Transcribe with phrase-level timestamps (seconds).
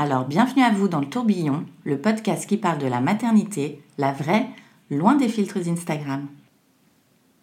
[0.00, 4.12] Alors bienvenue à vous dans le tourbillon, le podcast qui parle de la maternité, la
[4.12, 4.46] vraie,
[4.92, 6.28] loin des filtres Instagram.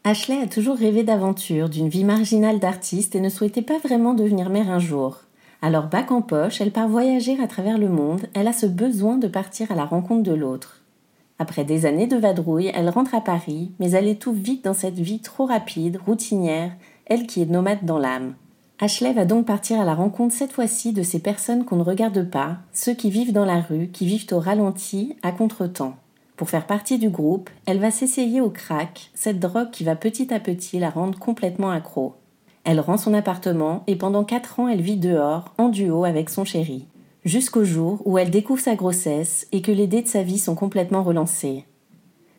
[0.05, 4.49] Ashley a toujours rêvé d'aventure, d'une vie marginale d'artiste et ne souhaitait pas vraiment devenir
[4.49, 5.17] mère un jour.
[5.61, 9.17] Alors bac en poche, elle part voyager à travers le monde, elle a ce besoin
[9.17, 10.81] de partir à la rencontre de l'autre.
[11.39, 14.97] Après des années de vadrouille, elle rentre à Paris, mais elle étouffe vite dans cette
[14.97, 16.71] vie trop rapide, routinière,
[17.05, 18.35] elle qui est nomade dans l'âme.
[18.77, 22.29] Ashley va donc partir à la rencontre cette fois-ci de ces personnes qu'on ne regarde
[22.29, 25.95] pas, ceux qui vivent dans la rue, qui vivent au ralenti, à contre-temps.
[26.35, 30.33] Pour faire partie du groupe, elle va s'essayer au crack, cette drogue qui va petit
[30.33, 32.15] à petit la rendre complètement accro.
[32.65, 36.43] Elle rend son appartement et pendant 4 ans elle vit dehors, en duo avec son
[36.43, 36.85] chéri.
[37.23, 40.55] Jusqu'au jour où elle découvre sa grossesse et que les dés de sa vie sont
[40.55, 41.63] complètement relancés.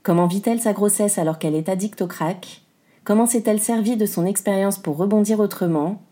[0.02, 2.62] Comment vit-elle sa grossesse alors qu'elle est addicte au crack?
[3.04, 6.02] Comment s'est-elle servie de son expérience pour rebondir autrement?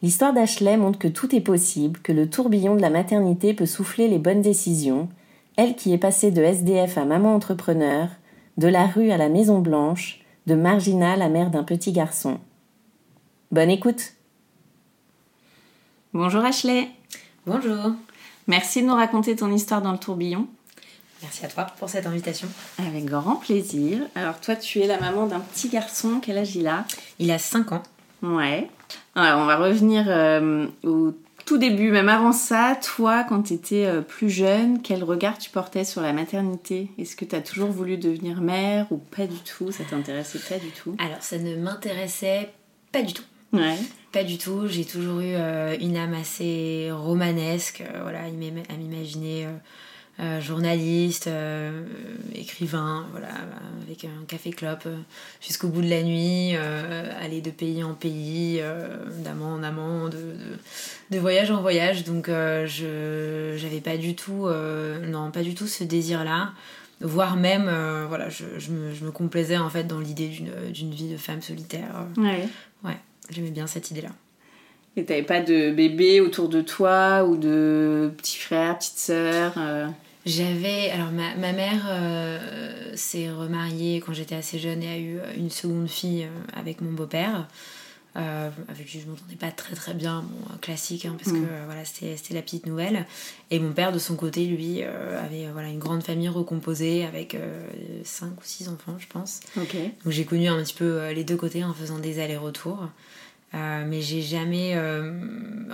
[0.00, 4.06] L'histoire d'Ashley montre que tout est possible, que le tourbillon de la maternité peut souffler
[4.06, 5.08] les bonnes décisions,
[5.56, 8.08] elle qui est passée de SDF à maman entrepreneur,
[8.58, 12.38] de la rue à la Maison Blanche, de marginal à mère d'un petit garçon.
[13.50, 14.12] Bonne écoute
[16.12, 16.88] Bonjour Ashley
[17.44, 17.92] Bonjour
[18.46, 20.46] Merci de nous raconter ton histoire dans le tourbillon.
[21.22, 22.48] Merci à toi pour cette invitation.
[22.78, 24.00] Avec grand plaisir.
[24.14, 26.84] Alors toi tu es la maman d'un petit garçon, quel âge il a?
[27.18, 27.82] Il a 5 ans.
[28.22, 28.68] Ouais.
[29.14, 31.12] Alors, on va revenir euh, au
[31.44, 32.78] tout début, même avant ça.
[32.82, 36.88] Toi, quand tu étais euh, plus jeune, quel regard tu portais sur la maternité?
[36.98, 39.72] Est-ce que tu as toujours voulu devenir mère ou pas du tout?
[39.72, 40.94] Ça t'intéressait pas du tout?
[40.98, 42.50] Alors, ça ne m'intéressait
[42.92, 43.24] pas du tout.
[43.52, 43.76] Ouais.
[44.12, 44.66] Pas du tout.
[44.66, 49.46] J'ai toujours eu euh, une âme assez romanesque, voilà, à m'imaginer
[50.20, 51.84] euh, journaliste, euh,
[52.34, 53.28] écrivain, voilà,
[53.86, 54.96] avec un café clope euh,
[55.40, 56.56] jusqu'au bout de la nuit,
[57.22, 58.60] aller de pays en pays,
[59.22, 60.18] d'amant en amant, de,
[61.10, 62.02] de, voyage en voyage.
[62.02, 64.48] Donc je j'avais pas du tout,
[65.06, 66.52] non, pas du tout ce désir-là.
[67.00, 67.70] Voire même,
[68.08, 70.28] voilà, je, je, me, je, me, complaisais en fait dans l'idée
[70.72, 72.06] d'une vie de femme solitaire.
[72.16, 72.48] Ouais.
[72.82, 72.98] Ouais,
[73.30, 74.10] j'aimais bien cette idée-là.
[74.96, 79.56] Et t'avais pas de bébé autour de toi ou de petits frères, petites sœurs
[80.28, 80.90] j'avais.
[80.90, 82.38] Alors, ma, ma mère euh,
[82.94, 86.92] s'est remariée quand j'étais assez jeune et a eu une seconde fille euh, avec mon
[86.92, 87.48] beau-père.
[88.16, 91.64] Euh, avec qui je m'entendais pas très très bien, bon, classique, hein, parce que mm.
[91.66, 93.06] voilà, c'était la petite nouvelle.
[93.50, 97.36] Et mon père, de son côté, lui, avait voilà, une grande famille recomposée avec
[98.02, 99.40] 5 ou 6 enfants, je pense.
[99.56, 102.88] Donc j'ai connu un petit peu les deux côtés en faisant des allers-retours.
[103.54, 105.10] Euh, mais j'ai jamais, euh,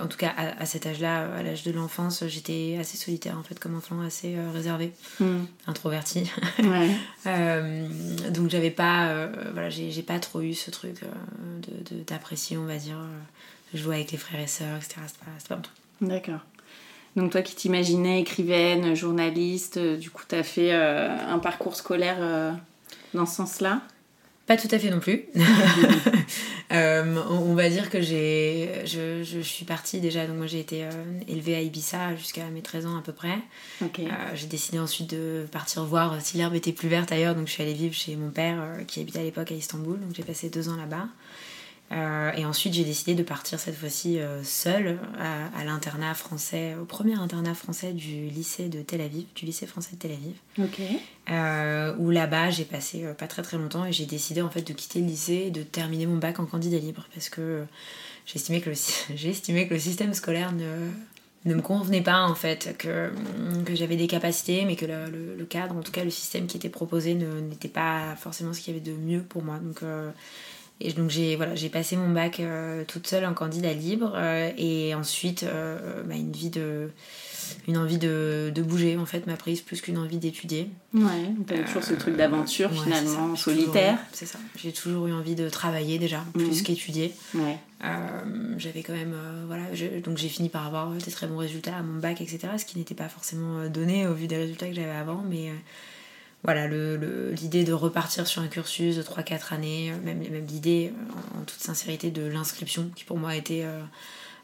[0.01, 3.59] en tout cas à, cet âge-là, à l'âge de l'enfance, j'étais assez solitaire en fait
[3.59, 5.43] comme enfant, assez euh, réservé, hmm.
[5.67, 6.31] introverti.
[6.59, 6.89] Ouais.
[8.31, 11.01] donc j'avais pas, voilà, j'ai pas trop eu ce truc
[12.07, 12.97] d'apprécier, on va dire,
[13.73, 14.95] jouer avec les frères et sœurs, etc.
[15.07, 15.61] C'est pas, pas
[16.01, 16.39] mon D'accord.
[17.17, 22.57] Donc toi qui t'imaginais écrivaine, journaliste, du coup tu as fait un parcours scolaire
[23.13, 23.81] dans ce sens-là?
[24.45, 25.25] Pas tout à fait non plus.
[26.71, 30.83] Euh, on, va dire que j'ai, je, je, suis partie déjà, donc moi j'ai été
[30.83, 30.89] euh,
[31.27, 33.37] élevée à Ibiza jusqu'à mes 13 ans à peu près.
[33.83, 33.85] Euh,
[34.33, 37.61] j'ai décidé ensuite de partir voir si l'herbe était plus verte ailleurs, donc je suis
[37.61, 40.67] allée vivre chez mon père qui habitait à l'époque à Istanbul, donc j'ai passé deux
[40.67, 41.07] ans là-bas.
[41.91, 46.85] Euh, et ensuite, j'ai décidé de partir cette fois-ci euh, seule à, l'internat français, au
[46.85, 50.35] premier internat français du lycée de Tel Aviv, du lycée français de Tel Aviv.
[50.59, 50.81] Ok.
[51.29, 54.73] Euh, où là-bas, j'ai passé pas très très longtemps et j'ai décidé en fait de
[54.73, 57.65] quitter le lycée et de terminer mon bac en candidat libre parce que
[58.25, 58.75] j'estimais que, le,
[59.65, 60.89] que le système scolaire ne,
[61.45, 63.11] ne me convenait pas en fait, que,
[63.65, 66.57] que j'avais des capacités mais que le, le, cadre, en tout cas le système qui
[66.57, 69.57] était proposé n'était pas forcément ce qu'il y avait de mieux pour moi.
[69.57, 69.81] Donc
[70.81, 72.41] Et donc j'ai voilà, j'ai passé mon bac
[72.87, 74.17] toute seule en candidat libre
[74.57, 75.45] et ensuite
[76.05, 76.89] bah, une vie de
[77.67, 80.69] une envie de, de bouger en fait m'a prise plus qu'une envie d'étudier.
[80.93, 83.97] Ouais, t'avais toujours ce truc d'aventure finalement, solitaire.
[84.11, 84.39] C'est ça.
[84.55, 86.63] J'ai toujours eu envie de travailler déjà, plus mhm.
[86.63, 87.13] qu'étudier.
[87.33, 87.57] Ouais.
[87.83, 89.65] Euh, j'avais quand même euh, voilà
[90.01, 92.79] donc j'ai fini par avoir des très bons résultats à mon bac etc ce qui
[92.79, 95.51] n'était pas forcément euh, donné au vu des résultats que j'avais avant mais
[96.45, 100.93] voilà l'idée le, de repartir sur un cursus de 3-4 années même, même l'idée
[101.37, 103.65] en, toute sincérité de l'inscription qui pour moi était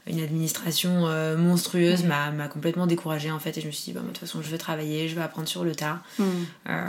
[0.07, 4.01] une administration euh, monstrueuse m'a complètement découragée en fait et je me suis dit bah,
[4.01, 6.24] de toute façon je veux travailler, je veux apprendre sur le tas mm.
[6.69, 6.88] euh,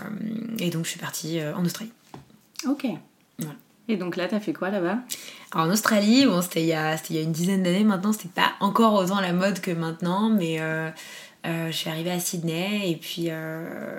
[0.59, 1.93] et donc je suis partie euh, en Australie.
[2.67, 2.87] Ok.
[3.89, 4.99] Et donc là, t'as fait quoi là-bas?
[5.53, 8.29] En Australie, bon, c'était il, y a, il y a une dizaine d'années maintenant, c'était
[8.29, 10.61] pas encore autant la mode que maintenant, mais
[11.45, 13.31] je suis arrivée à Sydney et puis.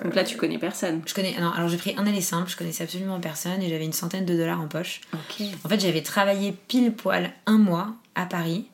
[0.04, 1.34] donc là, tu connais personne Je connais.
[1.40, 4.24] Non, alors j'ai pris un aller simple, je connaissais absolument personne et j'avais une centaine
[4.24, 5.00] de dollars en poche.
[5.64, 8.66] En fait, j'avais travaillé pile poil un mois à Paris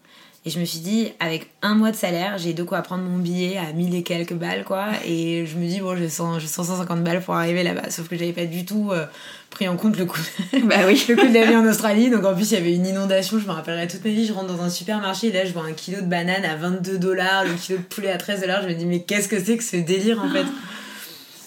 [0.47, 3.19] et je me suis dit, avec un mois de salaire, j'ai de quoi prendre mon
[3.19, 4.87] billet à 1000 et quelques balles, quoi.
[5.05, 7.91] Et je me dis, bon, je 150 balles pour arriver là-bas.
[7.91, 9.05] Sauf que j'avais pas du tout euh,
[9.51, 10.19] pris en compte le coût,
[10.65, 11.05] bah oui.
[11.11, 12.09] le coût de la vie en Australie.
[12.09, 14.25] Donc en plus, il y avait une inondation, je me rappellerai toute ma vie.
[14.25, 16.97] Je rentre dans un supermarché et là, je vois un kilo de banane à 22
[16.97, 18.63] dollars, le kilo de poulet à 13 dollars.
[18.63, 20.47] Je me dis, mais qu'est-ce que c'est que ce délire, en fait?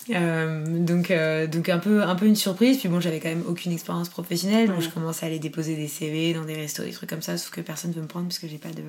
[0.09, 2.77] euh, donc, euh, donc un peu, un peu une surprise.
[2.77, 5.87] Puis bon, j'avais quand même aucune expérience professionnelle, donc je commence à aller déposer des
[5.87, 8.39] CV dans des restos, des trucs comme ça, sauf que personne veut me prendre parce
[8.39, 8.83] que j'ai pas de,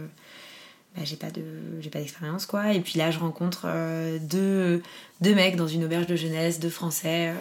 [0.97, 1.43] bah, j'ai pas de,
[1.81, 2.73] j'ai pas d'expérience quoi.
[2.73, 4.83] Et puis là, je rencontre euh, deux,
[5.21, 7.33] deux mecs dans une auberge de jeunesse, deux Français,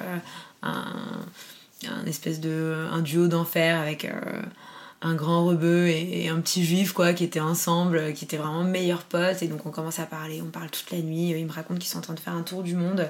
[0.62, 0.74] un,
[1.88, 4.08] un, espèce de, un duo d'enfer avec
[5.02, 9.04] un grand rebeu et, un petit juif quoi qui étaient ensemble qui étaient vraiment meilleurs
[9.04, 9.42] potes.
[9.42, 11.32] Et donc on commence à parler on parle toute la nuit.
[11.32, 13.10] Ils me racontent qu'ils sont en train de faire un tour du monde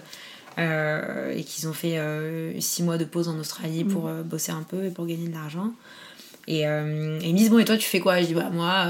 [0.60, 4.10] euh, et qu'ils ont fait euh, six mois de pause en Australie pour mm.
[4.10, 5.72] euh, bosser un peu et pour gagner de l'argent.
[6.48, 8.20] Et, et ils me disent, bon, et toi, tu fais quoi?
[8.20, 8.88] Je dis, bah, moi,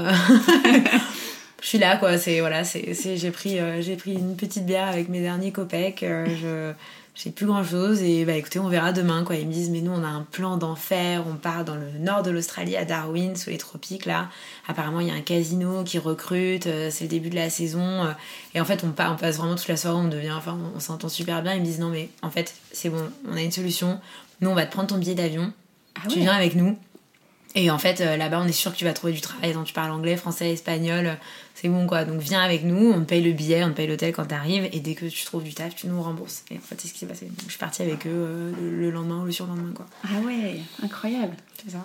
[1.62, 2.18] je suis là, quoi.
[2.18, 6.00] C'est, voilà, c'est, j'ai, pris, j'ai pris une petite bière avec mes derniers copecs.
[6.02, 6.72] je
[7.14, 9.36] j'ai plus grand chose et bah écoutez on verra demain quoi.
[9.36, 11.22] Ils me disent mais nous on a un plan d'enfer.
[11.28, 14.28] On part dans le nord de l'Australie à Darwin sous les tropiques là.
[14.66, 18.04] Apparemment il y a un casino qui recrute euh, c'est le début de la saison
[18.04, 18.12] euh,
[18.54, 21.08] et en fait on, on passe vraiment toute la soirée on devient enfin on, s'entend
[21.08, 21.54] super bien.
[21.54, 24.00] Ils me disent non mais en fait c'est bon on a une solution.
[24.40, 25.52] Nous on va te prendre ton billet d'avion.
[25.94, 26.76] Ah tu viens avec nous
[27.54, 29.72] et en fait, euh, là-bas, on est sûr que tu vas trouver du travail tu
[29.72, 31.16] parles anglais, français, espagnol.
[31.54, 32.04] C'est bon, quoi.
[32.04, 34.68] Donc, viens avec nous, on te paye le billet, on te paye l'hôtel quand t'arrives.
[34.72, 36.44] Et dès que tu trouves du taf, tu nous rembourses.
[36.50, 37.26] Et en fait, c'est ce qui s'est passé.
[37.26, 39.86] Donc, je suis partie avec eux euh, le, lendemain ou le surlendemain, quoi.
[40.02, 41.36] Ah ouais, incroyable.
[41.62, 41.84] C'est ça.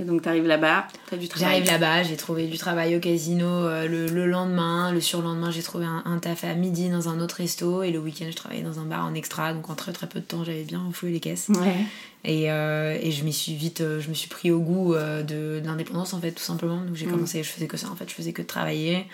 [0.00, 3.46] Et donc, t'arrives là-bas, t'as du travail J'arrive là-bas, j'ai trouvé du travail au casino
[3.46, 4.92] euh, le, lendemain.
[4.92, 7.82] Le surlendemain, j'ai trouvé un, taf à midi dans un autre resto.
[7.82, 9.52] Et le week-end, je travaillais dans un bar en extra.
[9.52, 11.50] Donc, en très très peu de temps, j'avais bien enfoué les caisses.
[11.50, 11.84] Ouais.
[12.24, 15.60] Et, euh, et, je m'y suis vite, euh, je me suis pris au goût de,
[15.62, 16.80] l'indépendance en fait, tout simplement.
[16.80, 17.10] Donc j'ai mm.
[17.10, 19.06] commencé, je faisais que ça en fait, je faisais que de travailler,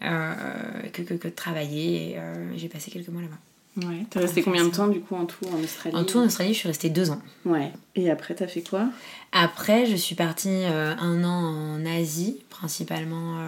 [0.00, 2.10] que, que, que, de travailler.
[2.10, 2.18] Et
[2.56, 3.38] j'ai passé quelques mois là-bas.
[3.78, 4.04] Ouais.
[4.10, 6.52] T'es resté combien de temps du coup en tout en Australie En tout en Australie,
[6.52, 7.20] je suis restée deux ans.
[7.44, 7.72] Ouais.
[7.94, 8.88] Et après, t'as fait quoi?
[9.32, 13.38] Après, je suis partie un an en Asie, principalement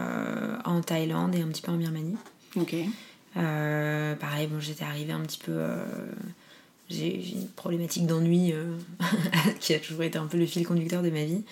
[0.64, 2.16] en Thaïlande et un petit peu en Birmanie.
[2.56, 2.74] Ok.
[3.34, 5.52] pareil, bon, j'étais arrivée un petit peu
[6.90, 8.76] j'ai une problématique d'ennui euh,
[9.60, 11.44] qui a toujours été un peu le fil conducteur de ma vie.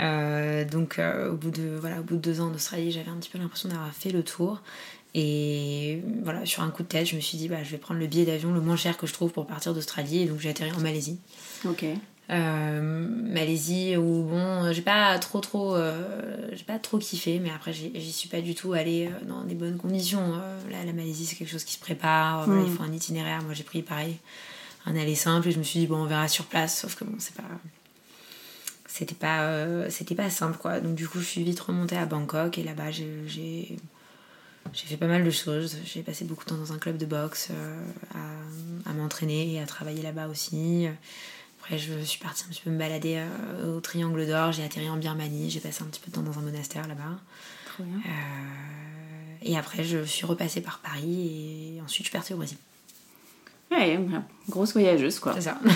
[0.00, 3.10] Euh, donc euh, au, bout de, voilà, au bout de deux ans en Australie, j'avais
[3.10, 4.62] un petit peu l'impression d'avoir fait le tour.
[5.14, 7.98] Et voilà, sur un coup de tête, je me suis dit, bah, je vais prendre
[7.98, 10.22] le billet d'avion le moins cher que je trouve pour partir d'Australie.
[10.22, 11.18] Et donc j'ai atterri en Malaisie.
[11.64, 11.84] Ok.
[12.28, 15.76] Malaisie où bon j'ai pas trop trop
[16.52, 19.76] j'ai pas trop kiffé mais après j'y suis pas du tout allée dans des bonnes
[19.76, 20.36] conditions
[20.70, 22.68] là la Malaisie c'est quelque chose qui se prépare il hmm.
[22.68, 24.16] faut un itinéraire moi j'ai pris pareil
[24.86, 27.04] un aller simple et je me suis dit bon on verra sur place sauf que
[27.04, 27.42] bon c'est pas
[28.86, 32.06] c'était pas euh, c'était pas simple quoi donc du coup je suis vite remontée à
[32.06, 33.76] Bangkok et là-bas j'ai
[34.72, 35.76] j'ai fait pas mal de choses.
[35.84, 39.60] J'ai passé beaucoup de temps dans un club de boxe euh, à, à m'entraîner et
[39.60, 40.86] à travailler là-bas aussi.
[41.60, 44.52] Après je suis partie un petit peu me balader euh, au Triangle d'Or.
[44.52, 45.50] J'ai atterri en Birmanie.
[45.50, 47.18] J'ai passé un petit peu de temps dans un monastère là-bas.
[49.42, 52.58] Et après je suis repassée par Paris et ensuite je suis partie au Brésil.
[53.70, 53.98] Ouais,
[54.48, 55.34] grosse voyageuse, quoi.
[55.34, 55.58] C'est ça.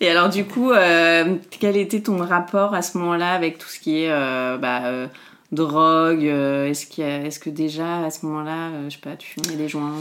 [0.00, 3.80] Et alors, du coup, euh, quel était ton rapport à ce moment-là avec tout ce
[3.80, 5.08] qui est euh, bah, euh,
[5.50, 9.94] drogue Est-ce est que déjà, à ce moment-là, je sais pas, tu fumais des joints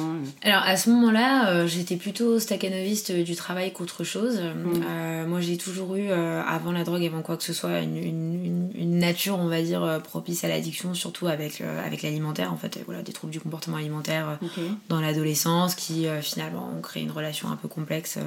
[0.44, 4.42] Alors, à ce moment-là, j'étais plutôt staccanoviste du travail qu'autre chose.
[4.42, 5.28] Mm.
[5.28, 9.40] moi, j'ai toujours eu, avant la drogue, avant quoi que ce soit, une, une, nature,
[9.40, 12.80] on va dire, propice à l'addiction, surtout avec, avec l'alimentaire, en fait.
[12.86, 14.40] Voilà, des troubles du comportement alimentaire
[14.90, 18.20] dans l'adolescence qui, finalement, ont créé une relation un peu complexe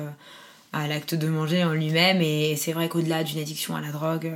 [0.73, 2.23] à l'acte de manger en lui-même.
[2.23, 4.33] Et c'est vrai qu'au-delà d'une addiction à la drogue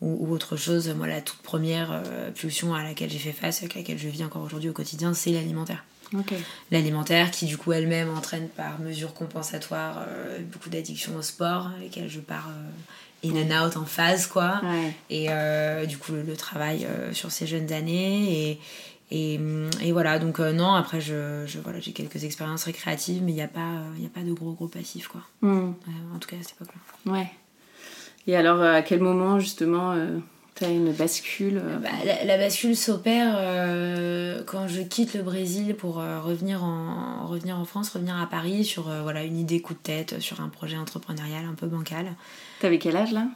[0.00, 2.02] ou, autre chose, moi, la toute première
[2.34, 5.30] pulsion à laquelle j'ai fait face, avec laquelle je vis encore aujourd'hui au quotidien, c'est
[5.30, 5.84] l'alimentaire.
[6.70, 10.06] L'alimentaire qui du coup elle-même entraîne par mesure compensatoire
[10.50, 12.48] beaucoup d'addictions au sport, lesquelles je pars
[13.24, 14.60] in and out en phase quoi.
[15.10, 15.28] Et
[15.86, 18.60] du coup le, travail sur ces jeunes années et,
[19.10, 19.40] et,
[19.82, 23.36] et, voilà, donc euh, non, après, je, je voilà, j'ai quelques expériences récréatives, mais il
[23.36, 25.22] n'y a, pas, a pas de gros, gros passifs, quoi.
[25.42, 25.72] Hmm.
[26.14, 27.12] en tout cas, à cette époque-là.
[27.12, 27.30] Ouais.
[28.26, 30.18] Et alors, euh, à quel moment, justement, euh,
[30.54, 33.34] tu as une bascule bah, la, bascule s'opère
[34.46, 38.90] quand je quitte le Brésil pour revenir, en, revenir en France, revenir à Paris sur
[39.02, 42.14] voilà, une idée coup de tête, sur un projet entrepreneurial un peu bancal.
[42.60, 43.26] T'avais quel âge, là?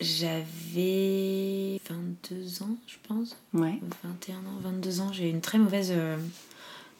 [0.00, 3.36] J'avais 22 ans, je pense.
[3.52, 3.78] Ouais.
[4.02, 5.12] 21 ans, 22 ans.
[5.12, 6.16] J'ai une très mauvaise euh,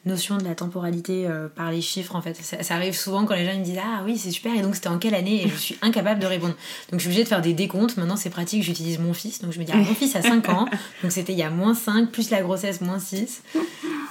[0.07, 2.35] notion de la temporalité euh, par les chiffres, en fait.
[2.35, 4.89] Ça, arrive souvent quand les gens me disent Ah oui, c'est super, et donc c'était
[4.89, 5.45] en quelle année?
[5.45, 6.55] Et je suis incapable de répondre.
[6.91, 7.97] Donc je suis obligée de faire des décomptes.
[7.97, 9.41] Maintenant, c'est pratique, j'utilise mon fils.
[9.41, 10.67] Donc je me dis Ah, mon fils a 5 ans.
[11.03, 13.43] Donc c'était il y a moins 5, plus la grossesse, moins 6.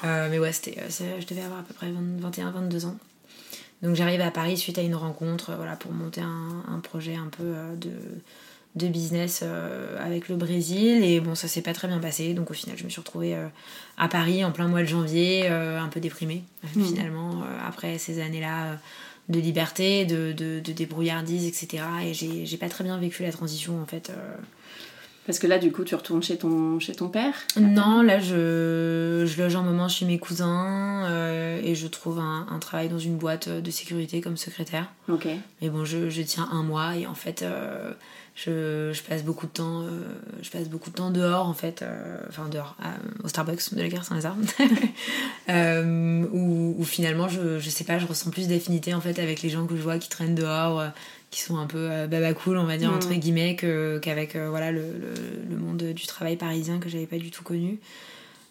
[0.06, 2.96] Euh, mais ouais, c'était, je devais avoir à peu près 21, 22 ans.
[3.82, 7.54] Donc j'arrive à Paris suite à une rencontre voilà, pour monter un projet un peu
[7.78, 7.92] de
[8.76, 12.50] de business euh, avec le Brésil et bon ça s'est pas très bien passé donc
[12.50, 13.48] au final je me suis retrouvée euh,
[13.98, 16.84] à Paris en plein mois de janvier euh, un peu déprimée mmh.
[16.84, 18.80] finalement après ces années là
[19.30, 23.80] de liberté de, de, de, débrouillardise etc et j'ai pas très bien vécu la transition
[23.82, 24.12] en fait
[25.26, 29.24] parce que là, du coup, tu retournes chez ton, chez ton père Non, là, je,
[29.26, 31.08] je loge un moment chez mes cousins
[31.64, 34.92] et je trouve un, un, travail dans une boîte de sécurité comme secrétaire.
[35.08, 35.30] Ok.
[35.62, 37.46] Mais bon, je, je tiens un mois et en fait,
[38.36, 40.06] je, je, passe beaucoup de temps euh,
[40.42, 42.76] je passe beaucoup de temps dehors en fait euh, enfin dehors
[43.24, 44.36] au Starbucks de la gare Saint-Lazare.
[45.50, 49.50] Euh, où, finalement je, je sais pas je ressens plus d'affinité en fait avec les
[49.50, 50.82] gens que je vois qui traînent dehors
[51.32, 55.14] qui sont un peu baba cool on va dire entre guillemets qu'avec voilà le, le,
[55.50, 57.80] le, monde du travail parisien que j'avais pas du tout connu.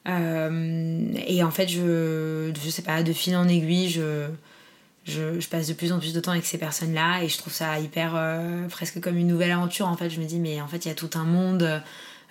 [0.06, 4.26] Et en fait je je sais pas de fil en aiguille je
[5.04, 7.52] je, je, passe de plus en plus de temps avec ces personnes-là et je trouve
[7.52, 10.10] ça hyper euh, presque comme une nouvelle aventure en fait.
[10.10, 11.82] Je me dis mais en fait il y a tout un monde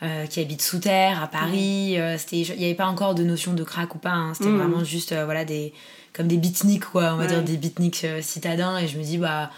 [0.04, 2.00] euh, qui habite sous terre à Paris.
[2.00, 4.12] Euh, c'était il n'y avait pas encore de notion de crack ou pas.
[4.12, 4.34] Hein.
[4.34, 4.58] C'était mmh.
[4.58, 5.74] vraiment juste voilà des
[6.14, 9.50] comme des beatniks quoi, on va dire des beatniks citadins et je me dis bah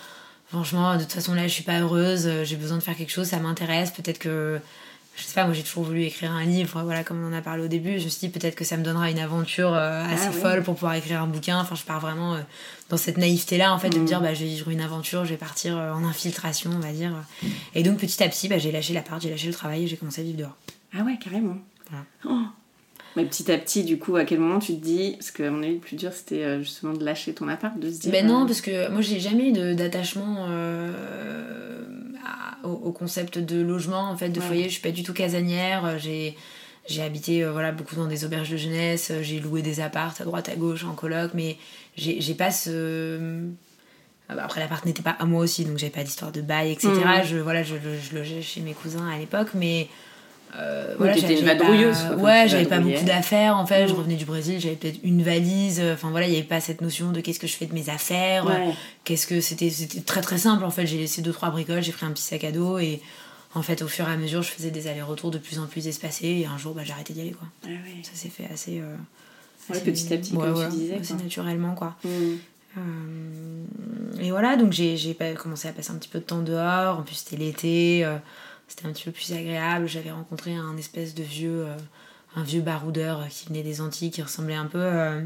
[0.47, 3.27] franchement de toute façon là je suis pas heureuse, j'ai besoin de faire quelque chose,
[3.27, 3.91] ça m'intéresse.
[3.91, 4.59] Peut-être que
[5.15, 7.41] je sais pas, moi j'ai toujours voulu écrire un livre, voilà, comme on en a
[7.41, 7.99] parlé au début.
[7.99, 10.63] Je me suis dit peut-être que ça me donnera une aventure euh, assez ah folle
[10.63, 11.59] pour pouvoir écrire un bouquin.
[11.59, 12.39] Enfin, je pars vraiment euh,
[12.89, 14.05] dans cette naïveté-là, en fait, de me mm.
[14.05, 16.91] dire, bah, je vais vivre une aventure, je vais partir euh, en infiltration, on va
[16.91, 17.13] dire.
[17.75, 19.97] Et donc, petit à petit, bah, j'ai lâché l'appart, j'ai lâché le travail et j'ai
[19.97, 20.57] commencé à vivre dehors.
[20.97, 21.57] Ah ouais, carrément.
[21.89, 22.05] Voilà.
[22.25, 22.47] Oh.
[23.15, 25.61] Mais petit à petit, du coup, à quel moment tu te dis, parce qu'à mon
[25.61, 28.11] avis, le plus dur, c'était justement de lâcher ton appart, de se dire.
[28.11, 30.47] Ben non, parce que moi, j'ai jamais eu d'attachement
[32.63, 34.65] au, concept de logement, en fait, de foyer.
[34.65, 35.85] Je suis pas du tout casanière.
[35.85, 36.35] Euh, j'ai
[36.85, 39.09] j'ai habité euh, voilà beaucoup dans des auberges de jeunesse.
[39.11, 41.57] Euh, j'ai loué des appartes à droite à gauche en coloc, mais
[41.95, 43.47] j'ai pas ce
[44.29, 47.23] après l'appart n'était pas à moi aussi donc j'avais pas d'histoire de bail etc mmh.
[47.25, 49.89] je voilà je, je, logeais chez mes cousins à l'époque mais
[50.59, 51.97] euh, voilà, j'étais une vadrouilleuse.
[52.17, 53.87] ouais, j'avais pas beaucoup d'affaires en fait.
[53.87, 53.97] Je mm.
[53.97, 55.81] revenais du Brésil, j'avais peut-être une valise.
[55.93, 57.89] Enfin voilà, il n'y avait pas cette notion de qu'est-ce que je fais de mes
[57.89, 58.45] affaires.
[59.03, 60.85] Qu'est-ce que c'était C'était très très simple en fait.
[60.85, 63.01] J'ai laissé deux trois bricoles, j'ai pris un petit sac à dos et
[63.55, 65.87] en fait au fur et à mesure, je faisais des allers-retours de plus en plus
[65.87, 67.47] espacés et un jour, bah, j'ai arrêté d'y aller quoi.
[67.65, 67.69] Ah
[68.03, 68.79] Ça s'est fait assez.
[68.79, 68.95] Euh,
[69.79, 70.97] petit à petit, comme tu disais.
[70.99, 71.95] Assez naturellement quoi.
[72.03, 72.09] Mm.
[72.75, 76.99] Euh, et voilà, donc j'ai commencé à passer un petit peu de temps dehors.
[76.99, 78.05] En plus, c'était l'été
[78.67, 79.87] c'était un petit peu plus agréable.
[79.87, 81.77] J'avais rencontré un espèce de vieux, euh,
[82.35, 85.21] un vieux baroudeur qui venait des Antilles, qui ressemblait un peu euh,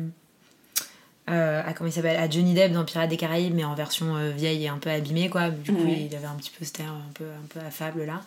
[1.30, 4.32] euh, à comment il s'appelle, à Johnny Depp dans Pirates des Caraïbes, mais en version
[4.32, 5.50] vieille et un peu abîmée quoi.
[5.50, 8.22] Du coup, il avait un petit peu ce un peu, un peu affable là.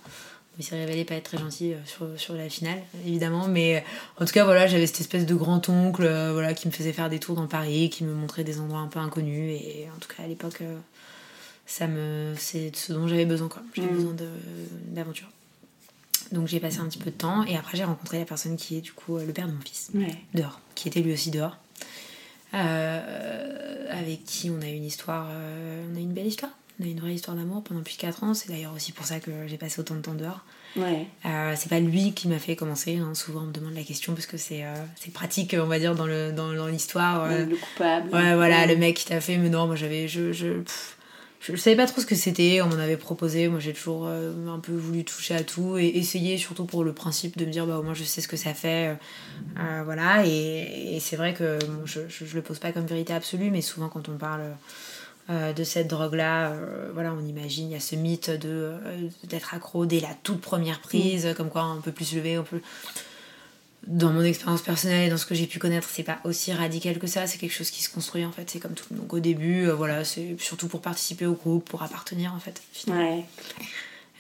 [0.59, 3.49] Il s'est révélé pas être très gentil sur, sur, la finale, évidemment.
[3.49, 3.83] Mais
[4.21, 6.03] en tout cas, voilà, j'avais cette espèce de grand-oncle
[6.33, 8.89] voilà, qui me faisait faire des tours dans Paris, qui me montrait des endroits un
[8.89, 9.59] peu inconnus.
[9.59, 10.61] Et en tout cas, à l'époque,
[11.71, 13.63] ça me c'est ce dont j'avais besoin quoi.
[13.75, 13.95] J'avais mm.
[13.95, 14.15] besoin
[14.89, 15.29] d'aventure.
[16.33, 18.77] Donc j'ai passé un petit peu de temps et après j'ai rencontré la personne qui
[18.77, 19.91] est du coup le père de mon fils.
[20.35, 21.57] Dehors qui était lui aussi dehors
[22.55, 26.51] euh, avec qui on a une histoire euh, on a une belle histoire.
[26.81, 28.33] On a une vraie histoire d'amour pendant plus de 4 ans.
[28.33, 30.41] C'est d'ailleurs aussi pour ça que j'ai passé autant de temps dehors.
[30.77, 31.07] Ouais.
[31.27, 33.15] Euh, c'est pas lui qui m'a fait commencer hein.
[33.15, 34.65] souvent on me demande la question parce que c'est
[35.13, 38.09] pratique on va dire dans le dans, l'histoire le coupable.
[38.13, 40.63] Ouais voilà le mec qui t'a fait mais non moi j'avais je, je
[41.41, 44.07] je ne savais pas trop ce que c'était, on m'en avait proposé, moi j'ai toujours
[44.07, 47.51] euh, un peu voulu toucher à tout et essayer surtout pour le principe de me
[47.51, 48.95] dire bah au moins je sais ce que ça fait, euh,
[49.59, 53.63] euh, voilà, et, c'est vrai que je, je, le pose pas comme vérité absolue, mais
[53.63, 54.43] souvent quand on parle
[55.31, 56.53] de cette drogue-là.
[56.93, 58.73] voilà, on imagine, il y a ce mythe de
[59.25, 62.43] d'être accro dès la toute première prise, comme quoi on peut plus se lever, on
[62.43, 62.61] peut
[63.87, 66.99] dans mon expérience personnelle et dans ce que j'ai pu connaître, c'est pas aussi radical
[66.99, 67.27] que ça.
[67.27, 68.49] C'est quelque chose qui se construit en fait.
[68.51, 68.85] C'est comme tout.
[68.91, 72.61] Donc au début, euh, voilà, c'est surtout pour participer au groupe, pour appartenir en fait.
[72.89, 73.25] Ouais.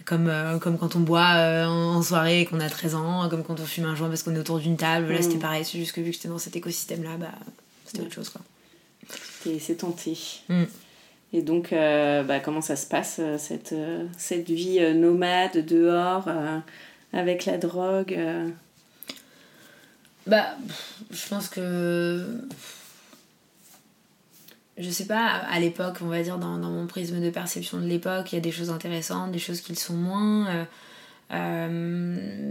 [0.07, 3.45] Comme, euh, comme quand on boit euh, en soirée et qu'on a 13 ans, comme
[3.45, 5.12] quand on fume un joint parce qu'on est autour d'une table.
[5.12, 5.40] Là, c'était mm.
[5.40, 5.64] pareil.
[5.64, 7.33] C'est juste que vu que j'étais dans cet écosystème-là, bah,
[7.85, 8.40] c'était autre chose quoi.
[9.61, 10.17] C'est tenté.
[10.49, 10.64] Mm.
[11.35, 13.75] Et donc, bah, comment ça se passe cette,
[14.17, 16.29] cette vie nomade dehors
[17.12, 18.19] avec la drogue
[20.27, 20.57] bah,
[21.11, 22.27] je pense que.
[24.79, 27.85] Je sais pas, à l'époque, on va dire, dans, dans, mon prisme de perception de
[27.85, 30.67] l'époque, il y a des choses intéressantes, des choses qui le sont moins.
[31.33, 31.61] Euh,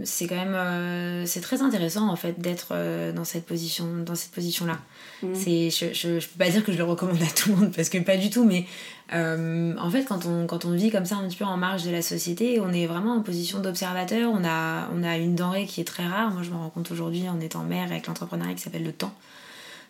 [0.04, 2.74] c'est quand même euh, c'est très intéressant en fait d'être
[3.14, 4.78] dans cette position dans cette position là
[5.22, 5.34] mmh.
[5.34, 7.72] c'est je, je, je, peux pas dire que je le recommande à tout le monde
[7.74, 8.64] parce que pas du tout mais
[9.12, 11.82] euh, en fait, quand on, quand on vit comme ça un petit peu en marge
[11.82, 14.30] de la société, on est vraiment en position d'observateur.
[14.32, 16.30] On a, on a une denrée qui est très rare.
[16.30, 19.12] Moi, je me rends compte aujourd'hui en étant mère avec l'entrepreneuriat qui s'appelle le temps.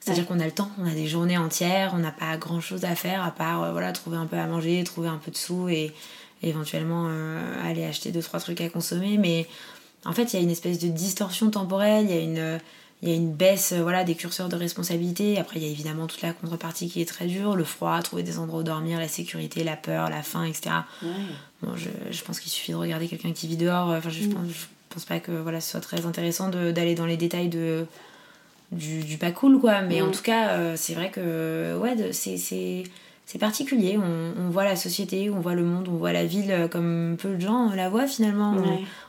[0.00, 2.86] C'est-à-dire qu'on a le temps, on a des journées entières, on n'a pas grand chose
[2.86, 5.36] à faire à part euh, voilà, trouver un peu à manger, trouver un peu de
[5.36, 5.92] sous et,
[6.42, 9.18] éventuellement euh, aller acheter deux trois trucs à consommer.
[9.18, 9.46] Mais
[10.04, 12.60] en fait, il y a une espèce de distorsion temporelle, il y a une
[13.02, 15.38] il y a une baisse euh, voilà, des curseurs de responsabilité.
[15.38, 18.22] Après, il y a évidemment toute la contrepartie qui est très dure, le froid, trouver
[18.22, 20.70] des endroits où dormir, la sécurité, la peur, la faim, etc.
[21.62, 23.88] Bon, je, je pense qu'il suffit de regarder quelqu'un qui vit dehors.
[23.88, 24.34] Enfin, je, mm.
[24.34, 27.86] pense, je pense pas que voilà, ce soit très intéressant d'aller dans les détails de,
[28.72, 29.80] du, du pas cool, quoi.
[29.80, 30.12] Mais en mm.
[30.12, 32.84] tout cas, euh, c'est vrai que ouais, c'est
[33.30, 33.96] c'est particulier.
[33.96, 37.16] On, on, voit la société, on voit le monde, on voit la ville euh, comme
[37.16, 38.56] peu de gens la voient finalement.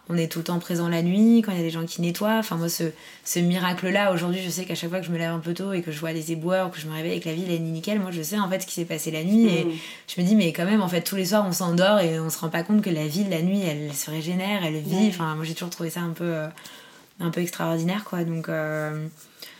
[0.09, 2.03] On, est tout le temps présent la nuit, quand il y a des gens qui
[2.03, 2.37] nettoient.
[2.37, 2.83] Enfin, moi, ce,
[3.23, 5.73] ce miracle-là, aujourd'hui, je sais qu'à chaque fois que je me lève un peu tôt
[5.73, 7.99] et que je vois des éboueurs, que je me réveille avec la ville, est nickel,
[7.99, 9.47] moi, je sais en fait ce qui s'est passé la nuit.
[9.47, 9.71] Et mm.
[10.07, 12.29] je me dis, mais quand même, en fait, tous les soirs, on s'endort et on
[12.29, 15.07] se rend pas compte que la ville, la nuit, elle, se régénère, elle vit.
[15.07, 16.47] Enfin, moi, j'ai toujours trouvé ça un peu, euh,
[17.19, 18.23] un peu extraordinaire, quoi.
[18.23, 19.07] Donc, euh,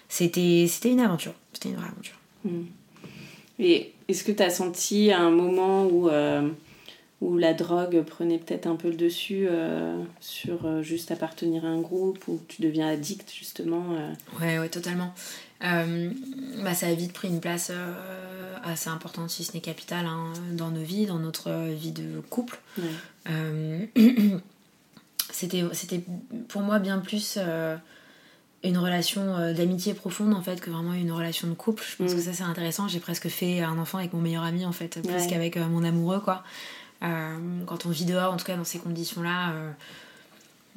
[0.08, 1.34] c'était c'était une aventure.
[1.52, 2.20] C'était une vraie aventure.
[2.46, 2.62] Mm.
[3.58, 6.48] Et est-ce que tu as senti un moment où, euh,
[7.22, 11.70] où la drogue prenait peut-être un peu le dessus euh, sur euh, juste appartenir à
[11.70, 13.84] un groupe, où tu deviens addict justement
[14.40, 15.14] Ouais, ouais, totalement.
[15.62, 17.72] bah, ça a vite pris une place
[18.64, 22.60] assez importante, si ce n'est capitale, hein, dans nos vies, dans notre vie de couple.
[25.32, 26.04] c'était
[26.50, 27.38] pour moi bien plus
[28.64, 31.84] une relation euh, d'amitié profonde en fait que vraiment une relation de couple.
[31.88, 32.16] Je pense mm.
[32.16, 32.88] que ça c'est intéressant.
[32.88, 35.84] J'ai presque fait un enfant avec mon meilleur ami en fait plus qu'avec euh, mon
[35.84, 36.44] amoureux quoi.
[37.04, 39.54] Euh, quand on vit dehors en tout cas dans ces conditions là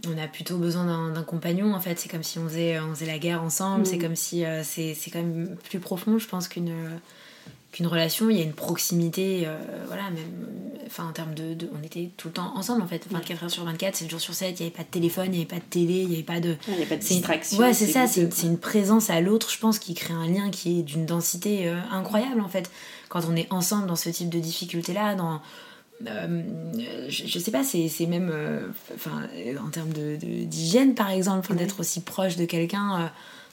[0.06, 1.98] on a plutôt besoin d'un compagnon en fait.
[1.98, 3.86] C'est comme si on faisait, on faisait la guerre ensemble.
[3.86, 4.02] C'est mm.
[4.02, 6.72] comme si c'est quand même plus profond je pense qu'une
[7.74, 9.58] qu'une relation, il y a une proximité, euh,
[9.88, 10.46] voilà, même,
[10.86, 13.64] enfin en termes de, On était tout le temps ensemble en fait, 24 heures sur
[13.64, 15.56] 24, 7 jours sur 7, il n'y avait pas de téléphone, il n'y avait pas
[15.56, 16.54] de télé, il n'y avait pas de.
[16.68, 17.58] Il n'y avait pas de distraction.
[17.58, 20.78] Ouais, c'est ça, c'est une présence à l'autre, je pense, qui crée un lien qui
[20.78, 22.70] est d'une densité euh, incroyable en fait.
[23.08, 25.40] Quand on est ensemble dans ce type de difficulté-là, dans.
[26.06, 26.42] Euh,
[27.08, 28.32] je, sais pas, c'est même.
[28.94, 29.22] Enfin,
[29.60, 33.10] en termes d'hygiène de, par exemple, d'être aussi proche de quelqu'un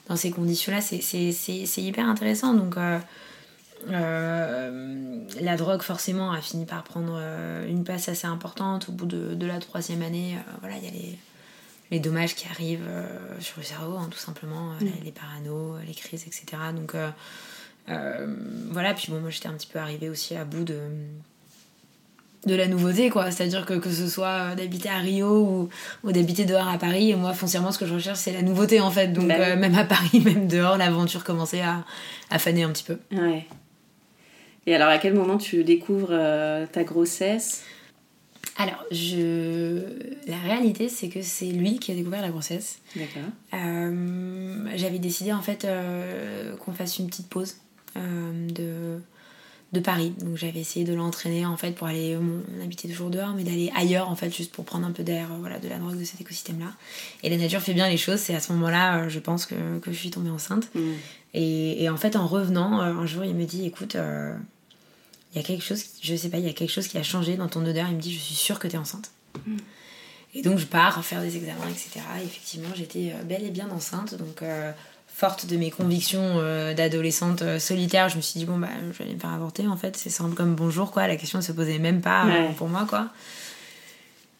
[0.08, 2.54] dans ces conditions-là, c'est hyper intéressant.
[2.54, 2.76] Donc.
[3.90, 9.06] Euh, la drogue forcément a fini par prendre euh, une place assez importante au bout
[9.06, 10.36] de, la troisième année.
[10.36, 11.18] Euh, voilà, il y a les,
[11.90, 12.90] les, dommages qui arrivent
[13.40, 15.04] sur le cerveau, hein, tout simplement, mm.
[15.04, 16.44] les, parano, les crises, etc.
[16.74, 16.94] Donc
[18.70, 20.78] voilà, puis bon, moi j'étais un petit peu arrivée aussi à bout de
[22.44, 25.68] de la nouveauté quoi c'est à dire que que ce soit d'habiter à Rio ou,
[26.02, 28.90] ou d'habiter dehors à Paris moi foncièrement ce que je recherche c'est la nouveauté en
[28.90, 31.84] fait donc bah même à Paris même dehors l'aventure commençait à,
[32.30, 33.46] à faner un petit peu ouais
[34.66, 37.62] et alors, à quel moment tu découvres euh, ta grossesse?
[38.56, 39.80] Alors, je...
[40.28, 42.78] la réalité, c'est que c'est lui qui a découvert la grossesse.
[42.94, 43.30] D'accord.
[43.54, 47.56] Euh, j'avais décidé en fait euh, qu'on fasse une petite pause
[47.96, 49.00] de...
[49.72, 50.12] de Paris.
[50.20, 53.72] Donc j'avais essayé de l'entraîner en fait pour aller, on habitait toujours dehors, mais d'aller
[53.74, 56.20] ailleurs en fait, juste pour prendre un peu d'air, voilà, de la drogue de cet
[56.20, 56.72] écosystème-là.
[57.22, 58.20] Et la nature fait bien les choses.
[58.20, 60.68] C'est à ce moment-là, je pense que, que, je suis tombée enceinte.
[60.74, 60.80] Mm.
[61.34, 63.96] Et, et, en fait, en revenant, un jour, il me dit, écoute
[65.32, 67.02] il y a quelque chose, je sais pas, il y a quelque chose qui a
[67.02, 67.86] changé dans ton odeur.
[67.88, 69.10] Il me dit, je suis sûre que tu es enceinte.
[69.46, 69.56] Mm.
[70.34, 72.00] Et donc je pars faire des examens, etc.
[72.22, 74.14] effectivement, j'étais euh, bel et bien enceinte.
[74.14, 74.72] Donc, euh,
[75.08, 79.04] forte de mes convictions euh, d'adolescente solitaire, je me suis dit, bon, bah, je vais
[79.04, 79.66] aller me faire avorter.
[79.66, 81.06] En fait, c'est simple comme bonjour, quoi.
[81.06, 83.08] La question ne se posait même pas pour moi, quoi.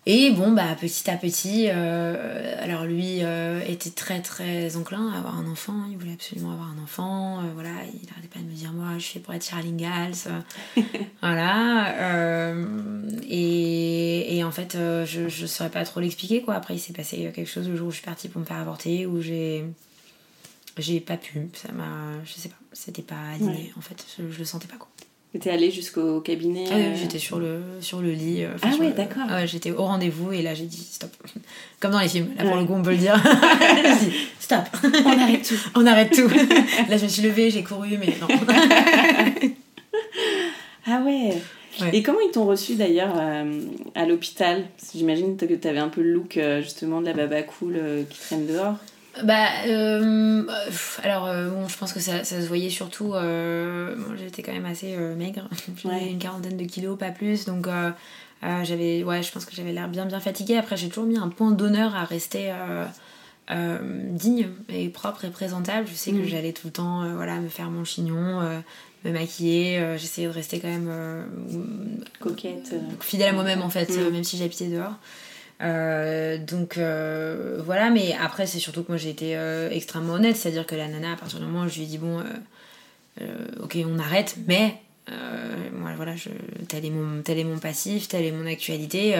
[0.04, 5.18] Et bon, bah, petit à petit, euh, alors lui euh, était très très enclin à
[5.18, 8.44] avoir un enfant, il voulait absolument avoir un enfant, euh, voilà, il n'arrêtait pas de
[8.44, 10.42] me dire, moi je suis pour être Charlie Ingalls,
[11.22, 12.52] voilà.
[13.28, 16.54] Et, et, en fait, je ne saurais pas trop l'expliquer, quoi.
[16.54, 18.58] Après, il s'est passé quelque chose le jour où je suis partie pour me faire
[18.58, 19.64] avorter, où j'ai.
[20.78, 22.24] J'ai pas pu, ça m'a.
[22.24, 24.88] Je sais pas, c'était pas aligné, en fait, je, je le sentais pas, quoi.
[25.40, 26.95] T'es allée jusqu'au cabinet ah, euh...
[26.95, 28.45] J'étais sur le, sur le lit.
[28.62, 29.25] ah ouais, d'accord.
[29.31, 31.11] Ouais, j'étais au rendez-vous et là j'ai dit stop.
[31.81, 33.14] Comme dans les films, là pour le coup on peut le dire.
[34.01, 34.61] dit, stop.
[34.85, 35.71] On arrête tout.
[35.75, 36.29] on arrête tout.
[36.88, 38.29] là je me suis levée, j'ai couru, mais non.
[40.87, 41.35] ah ouais.
[41.81, 41.90] ouais.
[41.92, 43.61] Et comment ils t'ont reçu d'ailleurs euh,
[43.95, 44.64] à l'hôpital?
[44.95, 48.03] J'imagine que tu avais un peu le look euh, justement de la baba cool euh,
[48.09, 48.77] qui traîne dehors.
[49.22, 50.44] Bah, euh,
[51.03, 53.14] alors, euh, bon, je pense que ça, ça se voyait surtout.
[53.14, 55.48] Euh, bon, j'étais quand même assez maigre.
[55.83, 56.11] J'avais ouais.
[56.11, 57.44] une quarantaine de kilos, pas plus.
[57.44, 57.66] Donc,
[58.42, 59.05] j'avais.
[59.05, 60.57] Ouais, je pense que j'avais l'air bien, bien fatiguée.
[60.57, 62.53] Après, j'ai toujours mis un point d'honneur à rester
[63.51, 65.87] digne et propre et présentable.
[65.88, 66.22] Je sais mmh.
[66.22, 68.40] que j'allais tout le temps voilà, me faire mon chignon,
[69.05, 69.94] me maquiller.
[69.98, 70.90] J'essayais de rester quand même.
[72.18, 72.75] coquette.
[73.01, 74.11] Fidèle à moi-même, en fait, mmh.
[74.11, 74.94] même si j'habitais dehors.
[75.62, 80.37] Euh, donc euh, voilà, mais après c'est surtout que moi j'ai été euh, extrêmement honnête,
[80.37, 82.22] c'est-à-dire que la nana à partir du moment où je lui ai dit bon,
[83.61, 84.77] ok on arrête, mais
[85.72, 86.31] moi voilà, je,
[86.68, 89.14] tel, est mon, tel est mon passif, telle est mon actualité,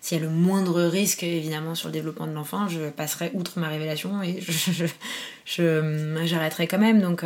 [0.00, 3.58] s'il y a le moindre risque évidemment sur le développement de l'enfant, je passerai outre
[3.58, 4.84] ma révélation et je,
[5.46, 7.00] je, j'arrêterai quand même.
[7.00, 7.24] Donc,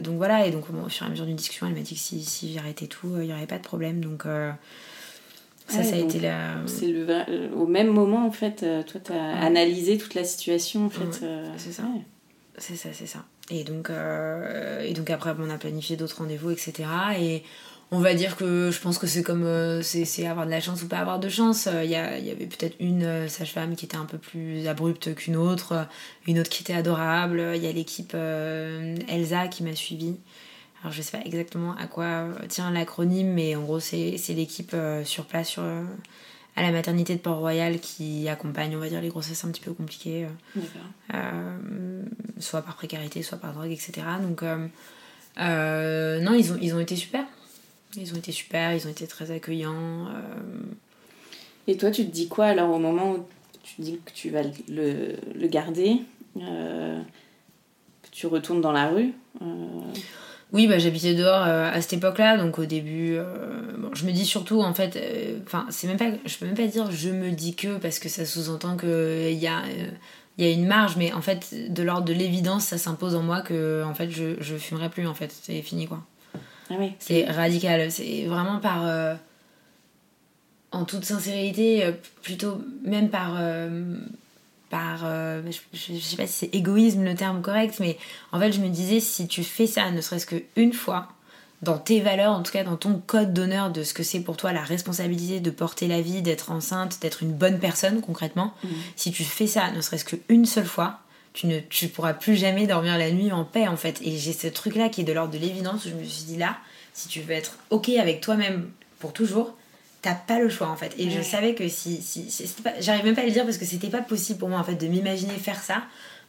[0.00, 2.00] donc voilà, et donc au fur et à mesure d'une discussion, elle m'a dit que
[2.00, 4.00] si, si j'arrêtais tout, il n'y aurait pas de problème.
[4.00, 4.26] Donc
[5.66, 6.56] ça, ouais, ça a été la.
[6.66, 7.06] C'est le,
[7.56, 9.46] au même moment, en fait, euh, toi, tu as ouais.
[9.46, 11.04] analysé toute la situation, en fait.
[11.04, 11.46] Ouais, euh...
[11.56, 11.84] C'est ça.
[12.58, 13.24] C'est ça, c'est ça.
[13.50, 16.88] Et donc, euh, et donc après, on a planifié d'autres rendez-vous, etc.
[17.18, 17.42] Et
[17.90, 19.44] on va dire que je pense que c'est comme.
[19.44, 21.66] Euh, c'est avoir de la chance ou pas avoir de chance.
[21.82, 25.36] Il y, a, y avait peut-être une sage-femme qui était un peu plus abrupte qu'une
[25.36, 25.86] autre,
[26.26, 27.42] une autre qui était adorable.
[27.56, 30.16] Il y a l'équipe Elsa qui m'a suivie.
[30.84, 35.02] Alors je sais pas exactement à quoi tient l'acronyme, mais en gros c'est l'équipe euh,
[35.02, 35.82] sur place sur, euh,
[36.56, 39.72] à la maternité de Port-Royal qui accompagne, on va dire, les grossesses un petit peu
[39.72, 40.26] compliquées,
[41.14, 42.02] euh,
[42.38, 43.92] soit par précarité, soit par drogue, etc.
[44.20, 47.24] Donc non, ils ont, ils ont été super.
[47.96, 50.08] Ils ont été super, ils ont été très accueillants.
[51.66, 53.26] Et toi, tu te dis quoi alors au moment où
[53.62, 56.02] tu dis que tu vas le, le garder
[58.10, 59.14] Tu retournes dans la rue
[60.54, 63.24] oui, bah, j'habitais dehors euh, à cette époque-là, donc au début, euh,
[63.76, 64.96] bon, je me dis surtout, en fait,
[65.44, 67.98] enfin, euh, c'est même pas, je peux même pas dire je me dis que, parce
[67.98, 69.62] que ça sous-entend qu'il y a,
[70.38, 73.22] il y a une marge, mais en fait, de l'ordre de l'évidence, ça s'impose en
[73.22, 76.04] moi que, en fait, je, je fumerai plus, en fait, c'est fini, quoi.
[76.70, 76.92] Ah oui.
[77.00, 79.16] C'est radical, c'est vraiment par,
[80.70, 81.84] en toute sincérité,
[82.22, 83.40] plutôt même par
[84.74, 85.40] par euh,
[85.72, 87.96] je, je, sais pas si c'est égoïsme le terme correct mais
[88.32, 91.06] en fait je me disais si tu fais ça ne serait-ce qu'une fois
[91.62, 94.36] dans tes valeurs en tout cas dans ton code d'honneur de ce que c'est pour
[94.36, 98.68] toi la responsabilité de porter la vie d'être enceinte d'être une bonne personne concrètement mmh.
[98.96, 100.98] si tu fais ça ne serait-ce qu'une seule fois
[101.34, 104.32] tu ne tu pourras plus jamais dormir la nuit en paix en fait et j'ai
[104.32, 106.56] ce truc là qui est de l'ordre de l'évidence où je me suis dit là
[106.94, 109.54] si tu veux être ok avec toi-même pour toujours
[110.04, 110.94] t'as pas le choix en fait.
[110.98, 111.10] Et ouais.
[111.10, 112.00] je savais que si.
[112.02, 114.58] si, si J'arrive même pas à le dire parce que c'était pas possible pour moi
[114.58, 115.82] en fait de m'imaginer faire ça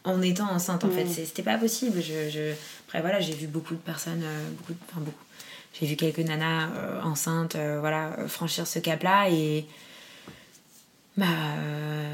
[0.04, 0.92] en étant enceinte en mmh.
[0.92, 1.06] fait.
[1.06, 2.00] C'était pas possible.
[2.00, 2.54] Je, je...
[2.88, 4.78] Après voilà, j'ai vu beaucoup de personnes, euh, beaucoup de...
[4.90, 5.24] Enfin beaucoup.
[5.78, 9.66] J'ai vu quelques nanas euh, enceintes euh, voilà, franchir ce cap là et.
[11.18, 11.24] Bah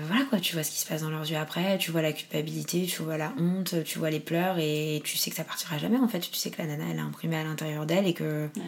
[0.06, 2.12] voilà quoi, tu vois ce qui se passe dans leurs yeux après, tu vois la
[2.12, 5.76] culpabilité, tu vois la honte, tu vois les pleurs et tu sais que ça partira
[5.78, 6.20] jamais en fait.
[6.20, 8.48] Tu sais que la nana elle a imprimé à l'intérieur d'elle et que.
[8.56, 8.62] Ouais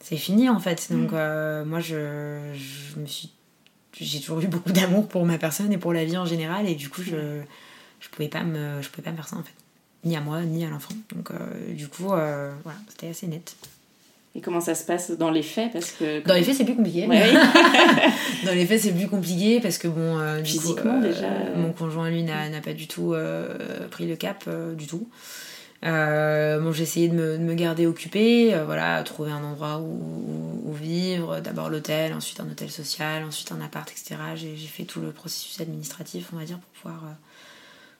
[0.00, 0.88] c'est fini en fait.
[0.90, 1.14] Donc mmh.
[1.14, 3.30] euh, moi je, je, me suis
[3.98, 6.68] j'ai toujours eu beaucoup d'amour pour ma personne et pour la vie en général.
[6.68, 7.40] Et du coup je
[8.00, 9.54] je pouvais pas me je pouvais pas me faire ça en fait.
[10.04, 10.94] Ni à moi ni à l'enfant.
[11.14, 13.56] Donc euh, du coup euh, voilà c'était assez net.
[14.34, 15.72] Et comment ça se passe dans les faits?
[15.72, 17.06] Parce que dans les faits c'est plus compliqué.
[17.06, 17.32] Ouais.
[18.44, 21.30] dans les faits c'est plus compliqué parce que bon euh, physiquement coup, déjà.
[21.56, 23.14] mon conjoint lui n'a pas du tout
[23.90, 25.08] pris le cap du tout
[25.84, 29.78] euh, bon, j'ai essayé de me, de me, garder occupée, euh, voilà, trouver un endroit
[29.80, 34.16] où, vivre, d'abord l'hôtel, ensuite un hôtel social, ensuite un appart, etc.
[34.34, 37.12] J'ai fait tout le processus administratif, on va dire, pour pouvoir euh,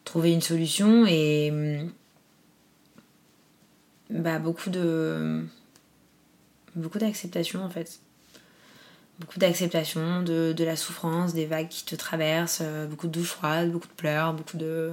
[0.04, 1.06] trouver une solution.
[1.06, 1.90] Et hum,
[4.10, 5.44] bah, beaucoup de
[6.74, 8.00] beaucoup d'acceptation en fait.
[9.18, 13.72] Beaucoup d'acceptation de, de, la souffrance des vagues qui te traversent beaucoup de douches froides
[13.72, 14.92] beaucoup de pleurs beaucoup de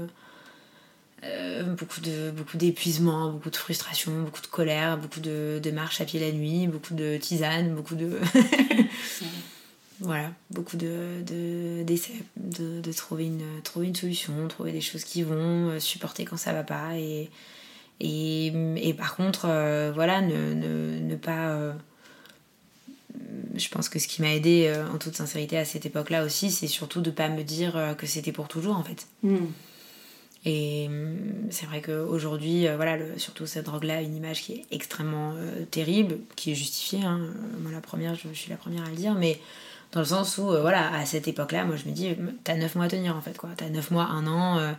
[1.26, 6.02] euh, beaucoup de beaucoup d'épuisement, beaucoup de frustration, beaucoup de colère, beaucoup de, de marches
[6.02, 8.20] à pied la nuit, beaucoup de tisane, beaucoup de
[10.00, 11.22] voilà, beaucoup de,
[11.84, 16.26] d'essais, de, de, trouver, une, trouver une solution, trouver des choses qui vont, euh, supporter
[16.26, 16.98] quand ça va pas.
[16.98, 17.30] Et,
[18.02, 21.74] et, par contre, euh, voilà, ne, ne, ne pas.
[23.56, 26.68] Je pense que ce qui m'a aidé en toute sincérité à cette époque-là aussi, c'est
[26.68, 29.08] surtout de pas me dire que c'était pour toujours en fait.
[29.22, 29.46] Hmm.
[30.46, 30.90] Et
[31.50, 35.36] c'est vrai qu'aujourd'hui, voilà, surtout cette drogue-là, une image qui est extrêmement
[35.72, 37.04] terrible, qui est justifiée.
[37.06, 37.22] Hein.
[37.62, 39.40] Moi, la première, je, je, suis la première à le dire, mais
[39.94, 42.76] dans le sens où, euh, voilà, à cette époque-là, moi je me dis, t'as 9
[42.76, 43.50] mois à tenir en fait, quoi.
[43.56, 44.58] T'as 9 mois, 1 an.
[44.58, 44.72] Euh,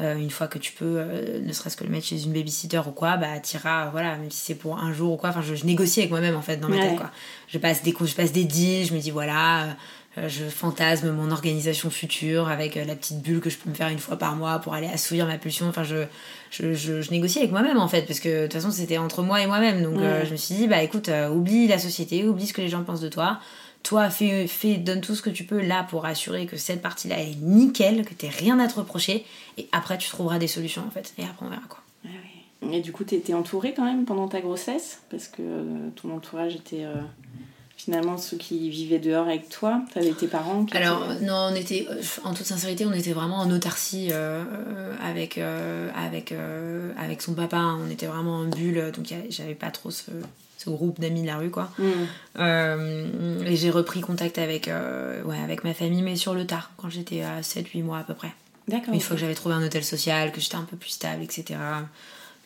[0.00, 1.04] euh, une fois que tu peux,
[1.40, 4.38] ne serait-ce que le mettre chez une babysitter ou quoi, bah t'iras, voilà, même si
[4.38, 5.28] c'est pour un jour ou quoi.
[5.28, 7.12] Enfin, je, négocie avec moi-même en fait dans ma tête, quoi.
[7.46, 9.76] Je passe des je passe des deals, je me dis voilà,
[10.16, 13.98] je fantasme mon organisation future avec la petite bulle que je peux me faire une
[13.98, 15.68] fois par mois pour aller assouvir ma pulsion.
[15.68, 16.04] Enfin, je,
[16.50, 19.42] je, je, négocie avec moi-même en fait, parce que de toute façon c'était entre moi
[19.42, 19.82] et moi-même.
[19.82, 22.84] Donc je me suis dit, bah écoute, oublie la société, oublie ce que les gens
[22.84, 23.40] pensent de toi
[23.84, 27.20] toi, fais, fais, donne tout ce que tu peux là pour assurer que cette partie-là
[27.20, 29.24] est nickel, que t'aies rien à te reprocher,
[29.58, 31.80] et après tu trouveras des solutions en fait, et après on verra quoi.
[32.72, 36.56] Et du coup, t'étais entourée quand même pendant ta grossesse, parce que euh, ton entourage
[36.56, 36.94] était euh,
[37.76, 39.82] finalement ceux qui vivaient dehors avec toi.
[39.92, 43.38] T'avais tes parents qui Alors, non, on était, euh, en toute sincérité, on était vraiment
[43.38, 44.10] en autarcie
[45.02, 46.34] avec, avec,
[46.98, 47.76] avec son papa.
[47.84, 50.10] On était vraiment en bulle, donc j'avais pas trop ce
[50.70, 51.70] groupe d'amis de la rue, quoi.
[51.78, 51.84] Mm.
[52.38, 56.70] Euh, et j'ai repris contact avec, euh, ouais, avec ma famille, mais sur le tard,
[56.76, 58.32] quand j'étais à 7-8 mois à peu près.
[58.68, 58.94] D'accord.
[58.94, 61.58] Une fois que j'avais trouvé un hôtel social, que j'étais un peu plus stable, etc.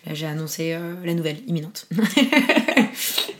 [0.06, 1.86] Là, j'ai annoncé euh, la nouvelle imminente.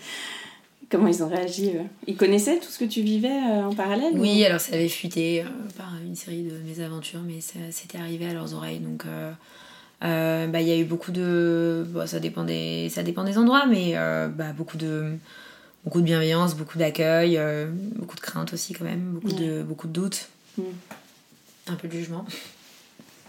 [0.90, 1.72] Comment ils ont réagi
[2.06, 5.44] Ils connaissaient tout ce que tu vivais en parallèle Oui, alors ça avait fuité
[5.76, 8.78] par une série de mésaventures, mais ça c'était arrivé à leurs oreilles.
[8.80, 9.04] Donc
[10.04, 11.86] euh, bah, il y a eu beaucoup de.
[12.06, 15.16] ça, dépend des, ça dépend des endroits, mais euh, bah, beaucoup, de,
[15.84, 19.88] beaucoup de bienveillance, beaucoup d'accueil, euh, beaucoup de crainte aussi, quand même, beaucoup, de, beaucoup
[19.88, 20.62] de doutes, mm.
[21.68, 22.24] un peu de jugement.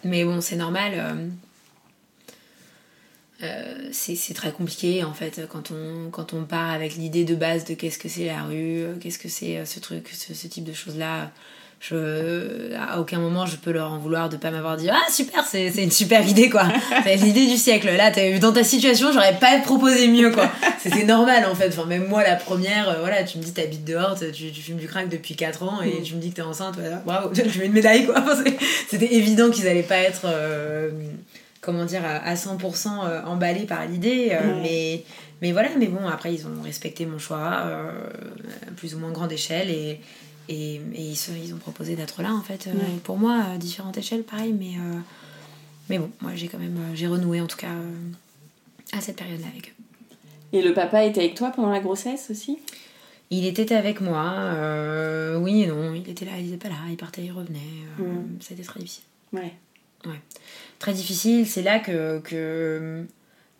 [0.03, 1.31] Mais bon, c'est normal.
[3.91, 7.73] C'est très compliqué en fait quand on, quand on part avec l'idée de base de
[7.73, 10.97] qu'est-ce que c'est la rue, qu'est-ce que c'est ce truc, ce, ce type de choses
[10.97, 11.31] là
[11.79, 15.45] je, à aucun moment je peux leur en vouloir de pas m'avoir dit ah super
[15.45, 16.63] c'est une super idée quoi.
[17.03, 20.51] C'est l'idée du siècle là dans ta situation j'aurais pas proposé mieux quoi.
[20.79, 21.69] C'était normal en fait.
[21.69, 24.77] Enfin même moi la première euh, voilà tu me dis t'habites dehors tu, tu, fumes
[24.77, 26.03] du crack depuis 4 ans et mm.
[26.03, 26.75] tu me dis que t'es enceinte
[27.05, 28.23] bravo tu mets une médaille quoi.
[28.89, 30.89] C'était évident qu'ils allaient pas être euh,
[31.69, 35.03] comment dire à 100% euh, emballés par l'idée mais
[35.41, 37.91] mais voilà mais bon après ils ont respecté mon choix à
[38.75, 39.99] plus ou moins grande échelle et
[40.49, 42.71] et, et ils, ils, ont proposé d'être là, en fait, euh,
[43.03, 44.99] pour moi, à différentes échelles, pareil, mais, euh,
[45.89, 47.67] mais bon, moi j'ai quand même, euh, j'ai renoué en tout cas
[48.91, 49.83] à cette période-là avec eux.
[50.51, 52.57] Et le papa était avec toi pendant la grossesse aussi?
[53.29, 54.55] Il était avec moi,
[55.37, 57.59] oui et non, il était là, il était pas là, il partait, il revenait.
[58.39, 59.03] C'était très difficile.
[59.31, 59.53] Ouais.
[60.03, 60.19] Ouais.
[60.79, 63.05] Très difficile, c'est là que, que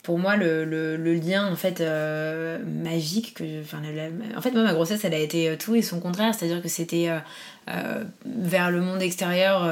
[0.03, 3.35] pour moi le, lien en fait euh, magique
[4.35, 6.33] en fait moi ma grossesse elle a été euh, tout et son contraire.
[6.33, 7.09] C'est à dire que c'était
[7.67, 9.69] euh, vers le monde extérieur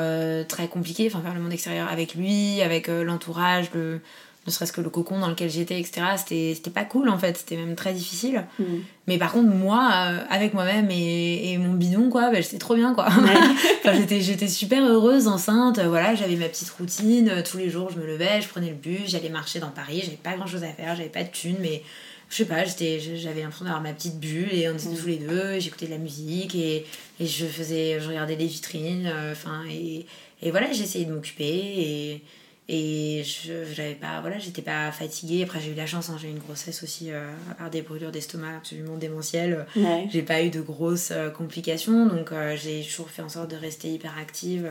[0.47, 1.07] très compliqué.
[1.07, 4.01] Enfin vers le monde extérieur avec lui avec l'entourage le
[4.47, 6.01] ne serait-ce que le cocon dans lequel j'étais, etc.
[6.17, 8.45] C'était pas cool en fait, c'était même très difficile.
[8.57, 8.63] Mm.
[9.07, 12.75] Mais par contre, moi, euh, avec moi-même et, et, mon bidon, quoi, bah, j'étais trop
[12.75, 13.07] bien, quoi.
[13.86, 18.05] enfin, j'étais super heureuse, enceinte, voilà, j'avais ma petite routine, tous les jours je me
[18.05, 20.95] levais, je prenais le bus, j'allais marcher dans Paris, j'avais pas grand chose à faire,
[20.95, 21.83] j'avais pas de thunes, mais
[22.29, 24.97] je sais pas, j'avais l'impression d'avoir ma petite bulle et on était mm.
[24.97, 26.86] tous les deux, j'écoutais de la musique et,
[27.19, 30.05] et, je faisais, je regardais les vitrines, euh, enfin, et,
[30.41, 32.23] et voilà, j'essayais de m'occuper et
[32.69, 35.43] et je j'avais pas voilà j'étais pas fatiguée.
[35.43, 37.82] Après j'ai eu la chance hein, j'ai eu une grossesse aussi euh, à part des
[37.82, 39.65] brûlures d'estomac absolument démentielles.
[40.10, 42.06] J'ai pas eu de grosses euh, complications.
[42.08, 44.69] Donc euh, j'ai toujours fait en sorte de rester hyper active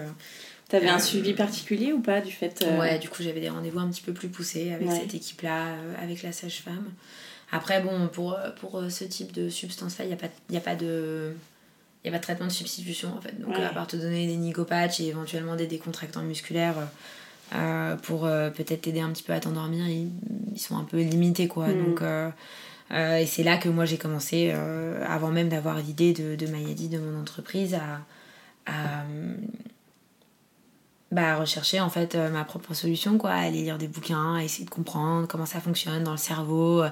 [0.69, 3.89] T'avais un suivi particulier ou pas du fait Ouais, du coup j'avais des rendez-vous un
[3.89, 6.91] petit peu plus poussés avec cette équipe-là, avec la sage-femme.
[7.53, 10.75] Après, bon, pour, pour ce type de substance-là, il n'y a, pas, y a pas
[10.75, 11.33] de...
[12.05, 13.41] Il a pas de traitement de substitution en fait.
[13.41, 16.85] Donc, à part te donner des nicopatchs et éventuellement des décontractants musculaires, euh,
[18.03, 20.11] pour euh, peut-être t'aider un petit peu à t'endormir, ils,
[20.59, 21.69] sont un peu limités quoi.
[21.69, 21.85] Mm.
[21.85, 22.31] Donc, euh,
[22.91, 24.53] et c'est là que moi j'ai commencé,
[25.07, 28.01] avant même d'avoir l'idée de, de Mayadi, de mon entreprise, à,
[28.71, 29.03] à,
[31.11, 35.27] bah, rechercher en fait ma propre solution, quoi, aller lire des bouquins, essayer de comprendre
[35.27, 36.85] comment ça fonctionne dans le cerveau.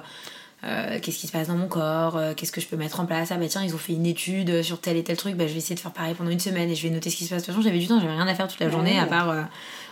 [0.61, 3.31] qu'est-ce qui se passe dans mon corps, qu'est-ce que je peux mettre en place.
[3.31, 5.53] Ah bah tiens, ils ont fait une étude sur tel et tel truc, bah, je
[5.53, 7.29] vais essayer de faire pareil pendant une semaine et je vais noter ce qui se
[7.29, 7.43] passe.
[7.43, 9.33] De toute façon, j'avais du temps, j'avais rien à faire toute la journée à part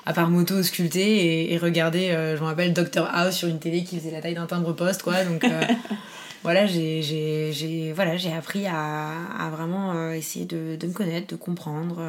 [0.05, 3.83] à part moto sculpter et, regarder, euh, je me rappelle Dr House sur une télé
[3.83, 5.23] qui faisait la taille d'un timbre poste, quoi.
[5.23, 5.61] Donc, euh,
[6.43, 12.01] voilà, j'ai voilà, appris à, à vraiment euh, essayer de, de, me connaître, de comprendre,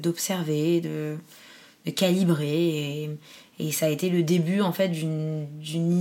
[0.00, 1.16] d'observer, de,
[1.84, 2.46] de, calibrer.
[2.48, 3.10] Et,
[3.58, 5.46] et, ça a été le début en fait d'une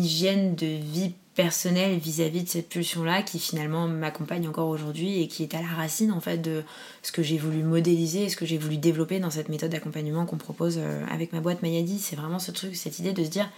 [0.02, 5.44] hygiène de vie personnelle vis-à-vis de cette pulsion-là qui finalement m'accompagne encore aujourd'hui et qui
[5.44, 6.64] est à la racine en fait de
[7.02, 10.26] ce que j'ai voulu modéliser et ce que j'ai voulu développer dans cette méthode d'accompagnement
[10.26, 11.98] qu'on propose avec ma boîte Mayadi.
[11.98, 13.50] C'est vraiment ce truc, cette idée de se dire,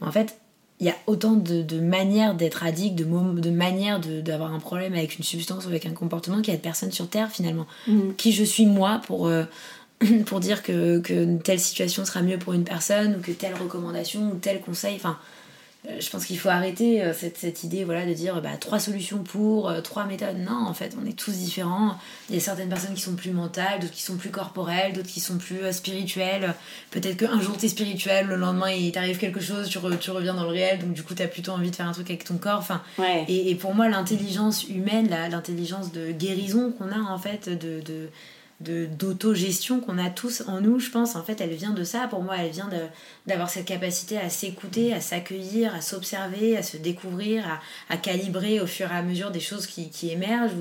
[0.00, 0.40] en fait,
[0.80, 5.16] il y a autant de, manières d'être addict, de, de manières d'avoir un problème avec
[5.16, 7.68] une substance ou avec un comportement qu'il y a de personnes sur Terre finalement.
[7.86, 8.14] Mm.
[8.16, 9.44] Qui je suis moi pour, euh,
[10.26, 14.32] pour dire que, que telle situation sera mieux pour une personne ou que telle recommandation
[14.32, 14.96] ou tel conseil.
[14.96, 15.39] Enfin, euh,
[15.88, 19.22] je pense qu'il faut arrêter euh, cette, cette, idée voilà, de dire bah, trois solutions
[19.22, 20.36] pour, euh, trois méthodes.
[20.38, 21.96] Non, en fait, on est tous différents.
[22.28, 25.08] Il y a certaines personnes qui sont plus mentales, d'autres qui sont plus corporelles, d'autres
[25.08, 26.54] qui sont plus spirituelles.
[26.90, 30.34] Peut-être qu'un jour tu es spirituel, le lendemain il t'arrive quelque chose, tu, tu, reviens
[30.34, 32.24] dans le réel, donc du coup tu as plutôt envie de faire un truc avec
[32.24, 32.58] ton corps.
[32.58, 32.82] Enfin,
[33.28, 38.10] et, et, pour moi, l'intelligence humaine, l'intelligence de guérison qu'on a en fait, de, de
[38.60, 42.06] d'autogestion qu'on a tous en nous, je pense, en fait, elle vient de ça.
[42.08, 42.68] Pour moi, elle vient
[43.26, 48.66] d'avoir cette capacité à s'écouter, à s'accueillir, à s'observer, à se découvrir, à, calibrer au
[48.66, 50.52] fur et à mesure des choses qui, émergent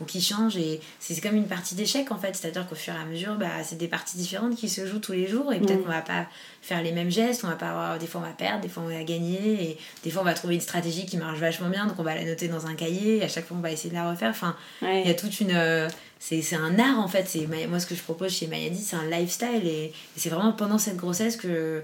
[0.00, 0.56] ou qui changent.
[0.56, 3.62] Et c'est comme une partie d'échec en fait, c'est-à-dire qu'au fur et à mesure, bah,
[3.62, 5.84] c'est des parties différentes qui se jouent tous les jours et peut-être mm.
[5.84, 6.26] qu'on va pas
[6.62, 8.82] faire les mêmes gestes, on va pas avoir, des fois on va perdre, des fois
[8.84, 11.86] on va gagner, et des fois on va trouver une stratégie qui marche vachement bien,
[11.86, 13.90] donc on va la noter dans un cahier, et à chaque fois on va essayer
[13.90, 14.30] de la refaire.
[14.30, 15.52] Enfin, il y a toute une.
[15.52, 15.88] Euh,
[16.20, 17.26] c'est un art en fait.
[17.28, 20.52] C'est moi ce que je propose chez Mayadi, c'est un lifestyle et, et c'est vraiment
[20.52, 21.82] pendant cette grossesse que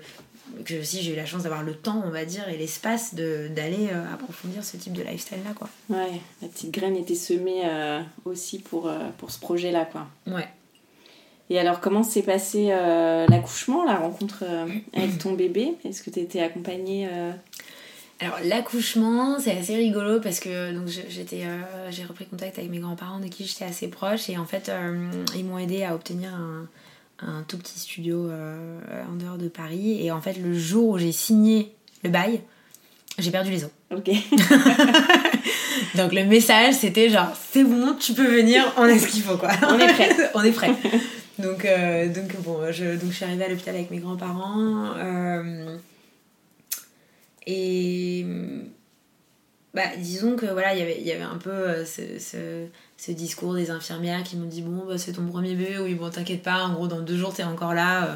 [0.65, 3.89] que si j'ai eu la chance d'avoir le temps, on va dire, et l'espace d'aller
[3.93, 5.69] euh, approfondir ce type de lifestyle-là, quoi.
[5.89, 10.07] Ouais, la petite graine était semée euh, aussi pour, euh, pour ce projet-là, quoi.
[10.27, 10.49] Ouais.
[11.51, 12.69] Et alors, comment s'est passé
[13.29, 14.45] l'accouchement, la rencontre
[14.95, 15.75] avec ton bébé?
[15.85, 17.09] Est-ce que tu étais accompagnée
[18.21, 21.43] alors l'accouchement, c'est assez rigolo parce que donc j'étais,
[21.91, 24.71] j'ai repris contact avec mes grands-parents de qui j'étais assez proche et en fait
[25.35, 26.67] ils m'ont aidé à obtenir un,
[27.21, 30.05] un tout petit studio euh, en dehors de Paris.
[30.05, 32.41] Et en fait, le jour où j'ai signé le bail,
[33.19, 33.71] j'ai perdu les os.
[33.91, 34.11] Ok.
[35.95, 39.37] Donc le message, c'était genre, c'est bon, tu peux venir, on a ce qu'il faut,
[39.37, 39.51] quoi.
[39.63, 40.11] on est prêt.
[40.35, 40.75] on est prêt.
[41.39, 44.95] Donc, euh, donc bon, je, donc, je suis arrivée à l'hôpital avec mes grands-parents.
[44.97, 45.77] Euh,
[47.47, 48.25] et
[49.75, 52.67] bah, disons que voilà, y il y avait un peu ce ce
[53.13, 56.43] discours des infirmières qui m'ont dit bon bah c'est ton premier bébé oui bon t'inquiète
[56.43, 58.15] pas en gros dans deux jours t'es encore là euh,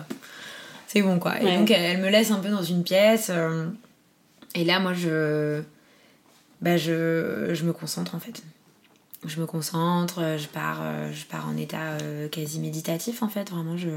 [0.87, 1.41] c'est bon quoi.
[1.43, 3.67] Et donc elle, me laisse un peu dans une pièce euh,
[4.55, 5.63] et là moi je
[6.63, 8.43] bah je, je me concentre en fait.
[9.27, 11.99] Je me concentre je pars euh, je pars en état
[12.31, 13.91] quasi méditatif en fait vraiment je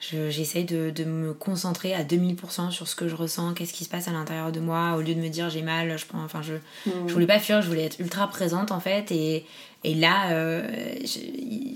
[0.00, 3.88] j'essaye de, de, me concentrer à 2000% sur ce que je ressens, qu'est-ce qui se
[3.88, 6.40] passe à l'intérieur de moi, au lieu de me dire j'ai mal, je prends, enfin
[6.42, 7.08] je, mmh.
[7.08, 9.44] je voulais pas fuir, je voulais être ultra présente en fait et,
[9.84, 10.66] et là, euh,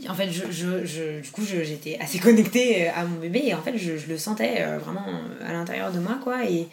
[0.09, 3.63] en fait, je, je, je, du coup, j'étais assez connectée à mon bébé et en
[3.63, 5.07] fait, je, le sentais euh, vraiment
[5.47, 6.45] à l'intérieur de moi, quoi.
[6.45, 6.69] Et,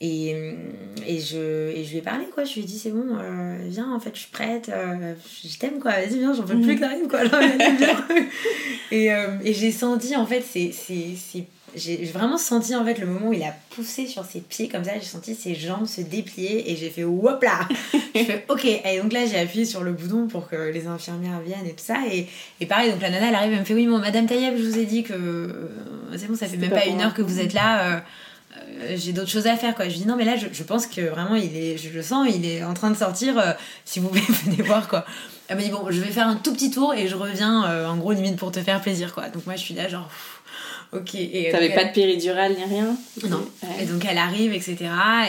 [0.00, 0.30] et,
[1.06, 2.44] et, je, et je lui ai parlé, quoi.
[2.44, 3.18] Je lui ai dit, c'est bon,
[3.66, 5.92] viens, en fait, je suis prête, je t'aime, quoi.
[5.92, 7.20] Vas-y, viens, j'en peux plus que t'arrives, quoi.
[8.92, 9.06] et
[9.44, 10.72] et j'ai senti, en fait, c'est
[11.74, 14.84] j'ai vraiment senti en fait le moment où il a poussé sur ses pieds comme
[14.84, 17.68] ça, j'ai senti ses jambes se déplier et j'ai fait hop là
[18.14, 21.40] Je fais ok, et donc là j'ai appuyé sur le bouton pour que les infirmières
[21.40, 21.98] viennent et tout ça.
[22.10, 22.26] Et,
[22.60, 24.62] et pareil, donc la nana elle arrive, elle me fait oui, bon, Madame Taïeb, je
[24.62, 25.70] vous ai dit que euh,
[26.16, 28.02] c'est bon, ça fait même pas, une heure que vous êtes là.
[28.56, 29.88] Euh, euh, j'ai d'autres choses à faire quoi.
[29.88, 32.28] Je dis non mais là je, je, pense que vraiment il est, je le sens,
[32.34, 35.04] il est en train de sortir, si vous voulez venez voir quoi.
[35.48, 37.96] Elle m'a dit bon je vais faire un tout petit tour et je reviens en
[37.96, 39.28] gros limite pour te faire plaisir quoi.
[39.28, 40.10] Donc moi je suis là genre
[40.92, 41.14] ok.
[41.14, 42.96] Et T'avais pas de péridurale ni rien?
[43.28, 43.46] Non.
[43.80, 44.76] Et donc elle arrive, etc.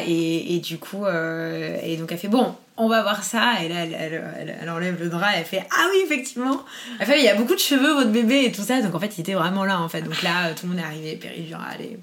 [0.07, 3.63] Et, et du coup, euh, et donc elle fait bon, on va voir ça.
[3.63, 6.63] Et là, elle, elle, elle, enlève le drap, elle fait ah oui, effectivement.
[6.99, 8.81] Elle fait il y a beaucoup de cheveux, votre bébé et tout ça.
[8.81, 10.01] Donc en fait, il était vraiment là en fait.
[10.01, 11.97] Donc là, tout le monde est arrivé, péridurale et.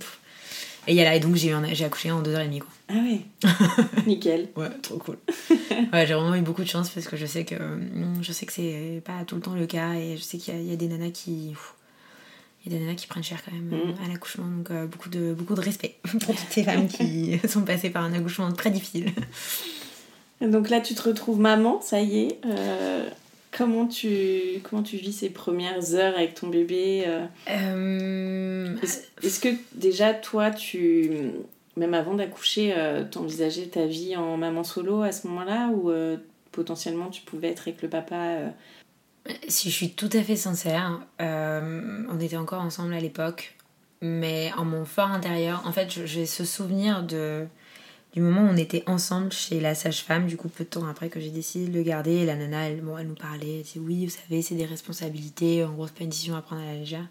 [0.87, 1.53] Et, y a là, et donc j'ai,
[1.85, 2.69] accouché en 2h30 quoi.
[2.89, 3.27] Ah oui
[4.07, 4.49] Nickel.
[4.57, 5.19] ouais, trop cool.
[5.93, 7.57] ouais, j'ai vraiment eu beaucoup de chance parce que je sais que
[8.21, 10.73] je sais que c'est pas tout le temps le cas et je sais qu'il y
[10.73, 11.55] a, des nanas qui
[12.65, 13.95] il y a des nanas qui prennent cher quand même mm.
[14.05, 17.63] à l'accouchement, donc euh, beaucoup, de, beaucoup de respect pour toutes ces femmes qui sont
[17.63, 19.13] passées par un accouchement très difficile.
[20.41, 22.41] Donc là, tu te retrouves maman, ça y est.
[22.45, 23.09] Euh,
[23.57, 27.07] comment, tu, comment tu vis ces premières heures avec ton bébé
[27.47, 31.31] Est-ce que déjà, toi, tu,
[31.77, 32.75] même avant d'accoucher,
[33.11, 35.91] t'envisageais ta vie en maman solo à ce moment-là ou
[36.53, 38.53] potentiellement tu pouvais être avec le papa
[39.49, 43.57] si je suis tout à fait sincère, euh, on était encore ensemble à l'époque,
[44.01, 47.47] mais en mon fort intérieur, en fait, j'ai ce souvenir de
[48.17, 51.11] du moment où on était ensemble chez la sage-femme, du coup, peu de temps après
[51.11, 53.79] que j'ai décidé de le garder, la nana, elle, bon, elle nous parlait, elle disait
[53.79, 56.65] oui, vous savez, c'est des responsabilités, en gros, c'est pas une décision à prendre à
[56.65, 57.07] la légère.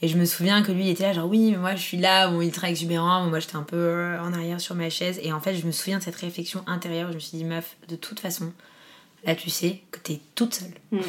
[0.00, 1.98] Et je me souviens que lui, il était là, genre oui, mais moi je suis
[1.98, 5.20] là, bon, ultra exubérant, moi j'étais un peu euh, en arrière sur ma chaise.
[5.22, 7.76] Et en fait, je me souviens de cette réflexion intérieure, je me suis dit, meuf,
[7.88, 8.50] de toute façon,
[9.24, 10.72] là tu sais que t'es toute seule.
[10.90, 11.00] Mm.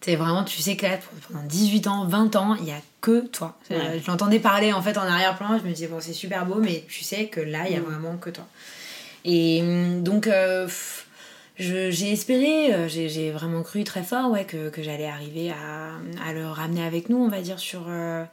[0.00, 3.26] C'est vraiment, tu sais que là, pendant 18 ans, 20 ans, il y a que
[3.26, 3.56] toi.
[3.68, 6.84] Je l'entendais parler en fait en arrière-plan, je me disais, bon, c'est super beau, mais
[6.88, 7.84] tu sais que là, il y a mm.
[7.84, 8.46] vraiment que toi.
[9.24, 10.68] Et mm, donc, euh,
[11.58, 16.32] j'ai espéré, euh, j'ai vraiment cru très fort ouais, que, que j'allais arriver à, à,
[16.32, 18.24] le ramener avec nous, on va dire, sur, euh,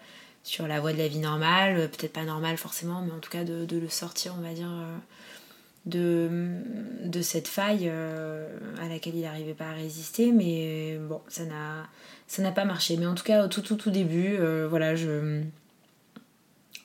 [0.43, 1.89] sur la voie de la vie normale.
[1.89, 4.69] Peut-être pas normale forcément, mais en tout cas de, de le sortir, on va dire,
[5.85, 6.29] de,
[7.03, 10.31] de cette faille à laquelle il n'arrivait pas à résister.
[10.31, 11.87] Mais bon, ça n'a
[12.27, 12.97] ça n'a pas marché.
[12.97, 15.41] Mais en tout cas, au tout, tout, tout début, euh, voilà, je.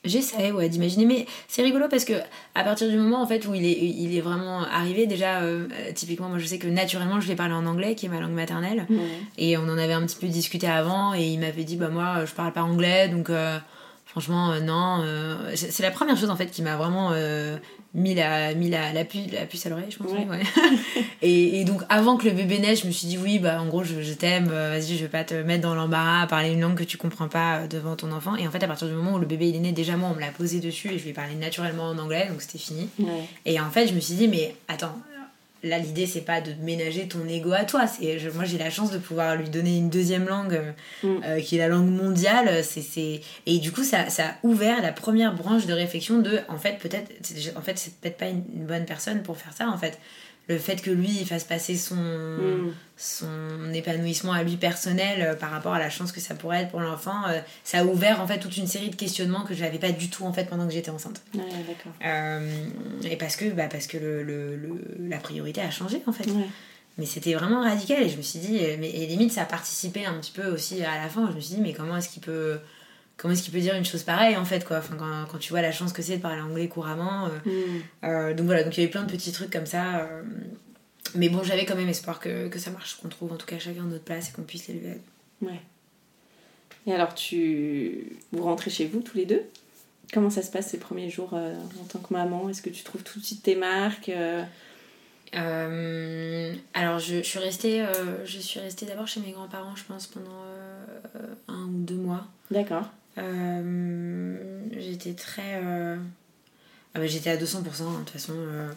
[0.03, 2.13] J'essaie ouais, d'imaginer, mais c'est rigolo parce que
[2.55, 5.67] à partir du moment en fait où il est, il est vraiment arrivé, déjà euh,
[5.93, 8.31] typiquement moi je sais que naturellement je vais parler en anglais qui est ma langue
[8.31, 8.87] maternelle
[9.37, 12.25] et on en avait un petit peu discuté avant et il m'avait dit bah moi
[12.25, 13.59] je parle pas anglais donc euh,
[14.07, 15.05] franchement non
[15.53, 17.11] c'est la première chose en fait qui m'a vraiment
[17.93, 20.11] mis la, mis la, la, puce, la puce à l'oreille, je pense.
[20.11, 20.41] Ouais.
[21.21, 23.67] et, et, donc, avant que le bébé naisse, je me suis dit, oui, bah, en
[23.67, 26.51] gros, je, je t'aime, euh, vas-y, je vais pas te mettre dans l'embarras à parler
[26.51, 28.35] une langue que tu comprends pas euh, devant ton enfant.
[28.35, 30.09] Et en fait, à partir du moment où le bébé il est né, déjà, moi,
[30.11, 32.59] on me l'a posé dessus et je lui ai parlé naturellement en anglais, donc c'était
[32.59, 32.87] fini.
[33.45, 34.95] Et en fait, je me suis dit, mais attends,
[35.63, 37.87] là l'idée c'est pas de ménager ton ego à toi.
[37.87, 40.61] C'est moi j'ai la chance de pouvoir lui donner une deuxième langue
[41.03, 41.07] mm.
[41.25, 42.63] euh, qui est la langue mondiale.
[42.63, 46.57] C'est et du coup ça, ça a ouvert la première branche de réflexion de en
[46.57, 47.11] fait peut-être
[47.57, 49.99] en fait c'est peut-être pas une, bonne personne pour faire ça en fait
[50.47, 52.73] le fait que lui il fasse passer son, mm.
[52.97, 56.71] son épanouissement à lui personnel euh, par rapport à la chance que ça pourrait être
[56.71, 59.63] pour l'enfant, euh, ça a ouvert en fait toute une série de questionnements que je
[59.63, 61.21] n'avais pas du tout en fait pendant que j'étais enceinte.
[61.33, 61.43] Ouais.
[62.05, 62.65] Euh,
[63.03, 66.27] et parce que, bah, parce que le, le, la priorité a changé en fait.
[66.97, 70.05] Mais c'était vraiment radical et je me suis dit, mais, et limite ça a participé
[70.05, 72.21] un petit peu aussi à la fin, je me suis dit, mais comment est-ce qu'il
[72.21, 72.59] peut
[73.21, 74.79] comment est-ce qu'il peut dire une chose pareille en fait quoi.
[74.79, 77.81] Enfin, quand, quand tu vois la chance que c'est de parler anglais couramment euh, mm.
[78.05, 80.23] euh, donc voilà donc il y avait plein de petits trucs comme ça euh,
[81.13, 83.59] mais bon j'avais quand même espoir que, que ça marche qu'on trouve en tout cas
[83.59, 84.97] chacun notre place et qu'on puisse l'élever
[85.43, 85.61] ouais.
[86.87, 89.43] Et alors tu vous rentrez chez vous tous les deux?
[90.11, 92.49] Comment ça se passe ces premiers jours en tant que maman?
[92.49, 94.09] Est-ce que tu trouves tout de suite tes marques
[95.33, 97.85] alors je, je, suis restée
[98.25, 100.43] je suis restée d'abord chez mes grands-parents je pense pendant
[101.47, 102.25] un ou deux mois.
[102.49, 105.61] D'accord j'étais très.
[105.63, 105.97] Euh,
[106.93, 108.33] ah bah, j'étais à 200%, hein, de toute façon.
[108.35, 108.69] Euh,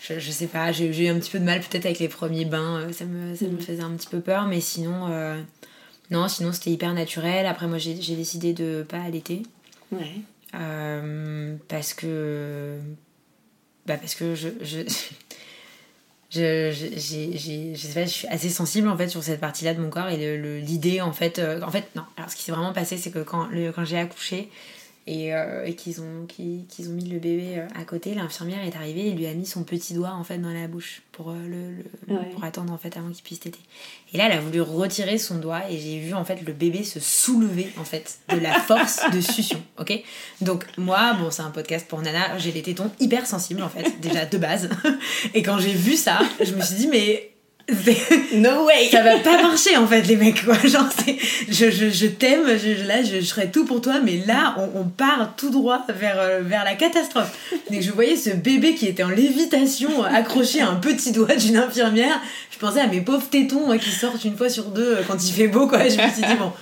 [0.00, 2.44] je, je, sais pas, j'ai eu un petit peu de mal peut-être avec les premiers
[2.44, 3.60] bains, ça me, ça me mm.
[3.60, 5.08] faisait un petit peu peur, mais sinon.
[6.10, 7.46] non, sinon c'était hyper naturel.
[7.46, 9.42] Après, moi j'ai décidé de pas allaiter.
[9.92, 10.22] Ouais.
[11.68, 12.78] parce que.
[13.86, 14.80] Bah, parce que je, je,
[16.30, 21.00] je, je suis assez sensible en fait sur cette partie-là de mon corps et l'idée
[21.00, 22.02] en fait, euh, en fait non.
[22.16, 24.50] Alors ce qui s'est vraiment passé, c'est que quand, le, quand j'ai accouché,
[25.08, 29.08] et, euh, et qu'ils ont, ont mis le bébé euh, à côté, l'infirmière est arrivée
[29.08, 32.22] et lui a mis son petit doigt en fait dans la bouche pour, euh, le,
[32.34, 33.58] pour attendre en fait avant qu'il puisse téter.
[34.12, 36.84] Et là, elle a voulu retirer son doigt et j'ai vu en fait le bébé
[36.84, 39.98] se soulever en fait de la force de succion, ok?
[40.42, 43.98] Donc moi, bon, c'est un podcast pour Nana, j'ai les tétons hyper sensibles en fait,
[44.00, 44.68] déjà de base.
[45.34, 47.32] Et quand j'ai vu ça, je me suis dit mais
[48.32, 48.88] no way.
[48.90, 50.56] Ça va pas marcher en fait les mecs quoi.
[50.64, 50.88] Genre
[51.48, 54.84] je, je, je t'aime je, là je, je tout pour toi mais là on, on
[54.84, 57.30] part tout droit vers, euh, vers la catastrophe.
[57.70, 61.36] Dès que je voyais ce bébé qui était en lévitation accroché à un petit doigt
[61.36, 62.20] d'une infirmière.
[62.50, 65.32] Je pensais à mes pauvres tétons qui sortent une fois sur deux euh, quand il
[65.32, 65.80] fait beau quoi.
[65.80, 66.52] Je me suis dit bon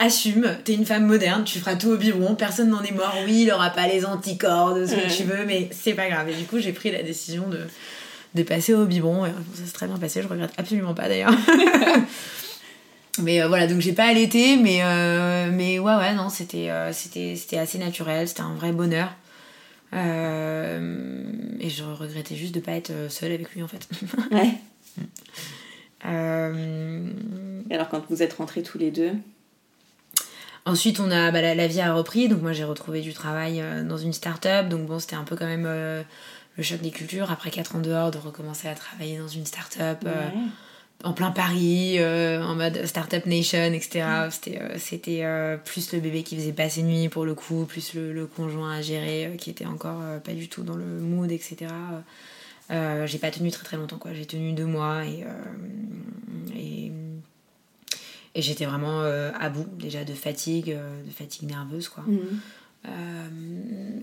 [0.00, 3.42] assume, t'es une femme moderne, tu feras tout au biberon, personne n'en est mort, oui,
[3.42, 6.28] il aura pas les anticorps de ce que tu veux, mais c'est pas grave.
[6.28, 7.58] Et du coup, j'ai pris la décision de,
[8.38, 9.26] de passer au biberon.
[9.26, 11.34] Et, ça s'est très bien passé, je regrette absolument pas d'ailleurs.
[13.22, 16.92] mais euh, voilà, donc j'ai pas allaité, mais, euh, mais ouais, ouais, non, c'était euh,
[16.92, 19.10] c'était c'était assez naturel, c'était un vrai bonheur.
[19.92, 19.98] et
[21.68, 23.88] je regrettais juste de pas être seule avec lui en fait.
[24.32, 24.54] ouais.
[27.70, 29.10] Et alors quand vous êtes rentrés tous les deux?
[30.64, 33.62] Ensuite, on a, bah, la, la, vie a repris, donc moi j'ai retrouvé du travail
[33.84, 35.66] dans une start-up, donc bon, c'était un peu quand même
[36.58, 40.00] le choc des cultures, après 4 ans dehors, de recommencer à travailler dans une start-up
[40.04, 40.28] euh,
[41.04, 44.04] en plein Paris, euh, en mode start-up nation, etc.
[44.76, 48.72] C'était euh, plus le bébé qui faisait passer nuit pour le coup, plus le, conjoint
[48.72, 51.70] à gérer qui était encore pas du tout dans le mood, etc.
[52.68, 54.12] j'ai pas tenu très très longtemps, quoi.
[54.12, 55.24] J'ai tenu deux mois et,
[56.56, 56.90] et,
[58.34, 62.02] et j'étais vraiment à bout déjà de fatigue, de fatigue nerveuse, quoi.
[62.04, 62.40] Mhm.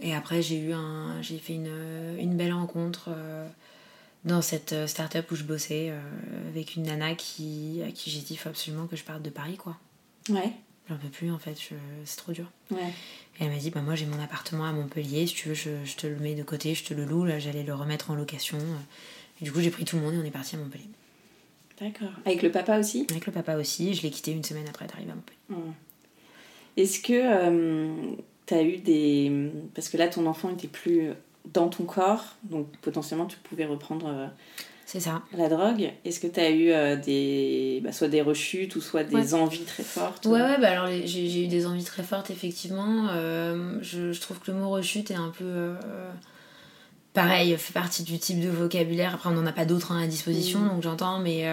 [0.01, 3.09] Et après, j'ai eu un, j'ai fait une, une, belle rencontre
[4.23, 5.91] dans cette start-up où je bossais
[6.49, 9.29] avec une nana qui, à qui j'ai dit il faut absolument que je parte de
[9.29, 9.77] Paris, quoi.
[10.29, 10.51] Ouais.
[10.89, 11.57] J'en peux plus en fait,
[12.05, 12.45] c'est trop dur.
[12.69, 12.93] Ouais.
[13.39, 15.83] Et elle m'a dit bah moi j'ai mon appartement à Montpellier, si tu veux je,
[15.83, 18.15] je, te le mets de côté, je te le loue, là j'allais le remettre en
[18.15, 18.59] location.
[19.41, 20.89] Et du coup j'ai pris tout le monde et on est parti à Montpellier.
[21.79, 22.11] D'accord.
[22.25, 23.05] Avec le papa aussi?
[23.09, 25.73] Avec le papa aussi, je l'ai quitté une semaine après d'arriver à Montpellier.
[26.77, 28.15] Est-ce que euh,
[28.45, 29.51] tu as eu des...
[29.73, 31.11] Parce que là ton enfant n'était plus
[31.53, 34.07] dans ton corps, donc potentiellement tu pouvais reprendre...
[34.07, 34.27] Euh,
[34.85, 35.23] c'est ça.
[35.35, 35.91] La drogue.
[36.05, 39.63] Est-ce que tu as eu euh, des, bah, soit des rechutes ou soit des envies
[39.63, 43.07] très fortes Ouais, ouais, bah alors j'ai eu des envies très fortes, effectivement.
[43.09, 45.43] Euh, je, je, trouve que le mot rechute est un peu.
[45.43, 45.75] Euh,
[47.13, 49.15] pareil, fait partie du type de vocabulaire.
[49.15, 50.69] Après, on n'en a pas d'autres hein, à disposition, mm.
[50.69, 51.45] donc j'entends, mais.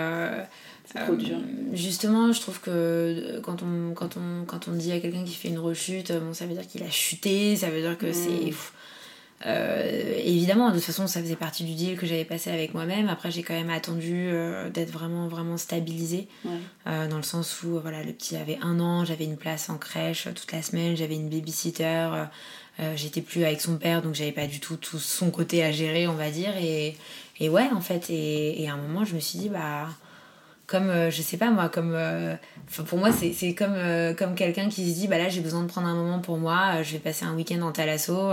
[1.16, 1.38] Dur.
[1.72, 5.48] Justement, je trouve que quand on, quand on, quand on dit à quelqu'un qui fait
[5.48, 8.14] une rechute, bon, ça veut dire qu'il a chuté, ça veut dire que mm.
[8.14, 8.52] c'est
[9.46, 13.08] euh, évidemment, de toute façon, ça faisait partie du deal que j'avais passé avec moi-même.
[13.08, 16.28] Après, j'ai quand même attendu euh, d'être vraiment, vraiment stabilisée.
[16.86, 19.78] Euh, dans le sens où voilà, le petit avait un an, j'avais une place en
[19.78, 22.26] crèche toute la semaine, j'avais une babysitter.
[22.96, 26.08] J'étais plus avec son père, donc j'avais pas du tout tout son côté à gérer,
[26.08, 26.56] on va dire.
[26.56, 26.96] Et,
[27.38, 29.88] et ouais, en fait, et, et, à un moment, je me suis dit, bah
[30.66, 32.34] comme euh, je sais pas moi comme euh,
[32.86, 35.66] pour moi c'est comme euh, comme quelqu'un qui se dit bah là j'ai besoin de
[35.66, 38.32] prendre un moment pour moi je vais passer un week-end en Talasso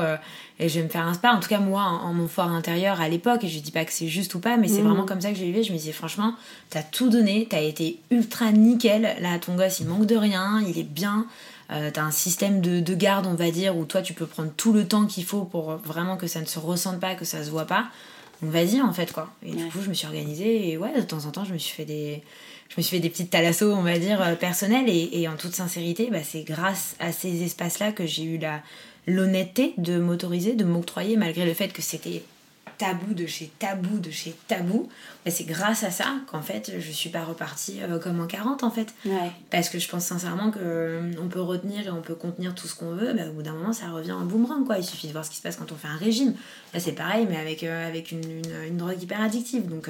[0.59, 1.31] et je vais me faire un spa.
[1.31, 3.91] En tout cas moi en, mon fort intérieur à l'époque et je dis pas que
[3.91, 4.87] c'est juste ou pas mais c'est mmh.
[4.87, 6.35] vraiment comme ça que je vivais je me disais franchement
[6.69, 9.15] t'as tout donné t'as été ultra nickel.
[9.19, 11.25] Là ton gosse il manque de rien il est bien.
[11.67, 14.73] T'as un système de, de garde on va dire où toi tu peux prendre tout
[14.73, 17.51] le temps qu'il faut pour vraiment que ça ne se ressente pas que ça se
[17.51, 17.89] voit pas
[18.41, 19.29] donc vas-y en fait quoi.
[19.45, 21.57] Et du coup je me suis organisée et ouais de temps en temps je me
[21.57, 22.23] suis fait des
[22.69, 25.35] je me suis fait des petites talassos on va dire euh, personnelles et, et, en
[25.35, 28.61] toute sincérité bah, c'est grâce à ces espaces là que j'ai eu la
[29.07, 32.23] l'honnêteté de m'autoriser de m'octroyer malgré le fait que c'était
[32.79, 34.89] tabou de chez tabou de chez tabou,
[35.27, 38.71] c'est grâce à ça qu'en fait je suis pas repartie euh, comme en 40 en
[38.71, 38.95] fait.
[39.51, 42.67] Parce que je pense sincèrement qu'on euh, on peut retenir et on peut contenir tout
[42.67, 44.79] ce qu'on veut, bah, au bout d'un moment ça revient en boomerang quoi.
[44.79, 46.33] Il suffit de voir ce qui se passe quand on fait un régime.
[46.73, 48.23] Là c'est pareil mais avec, euh, avec une,
[48.67, 49.67] une, drogue hyper addictive.
[49.67, 49.89] Donc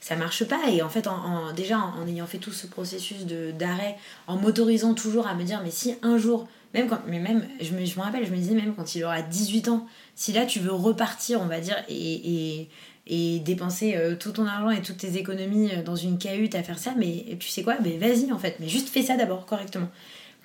[0.00, 3.50] ça marche pas et en fait en, déjà en, ayant fait tout ce processus de
[3.52, 3.96] d'arrêt
[4.26, 7.72] en m'autorisant toujours à me dire mais si un jour même quand mais même je
[7.72, 9.86] me, je me rappelle je me disais même quand il aura 18 ans
[10.20, 12.68] si là tu veux repartir, on va dire, et,
[13.06, 16.62] et, dépenser euh, tout ton argent et toutes tes économies euh, dans une cahute à
[16.62, 19.46] faire ça, mais tu sais quoi, mais vas-y en fait, mais juste fais ça d'abord
[19.46, 19.88] correctement.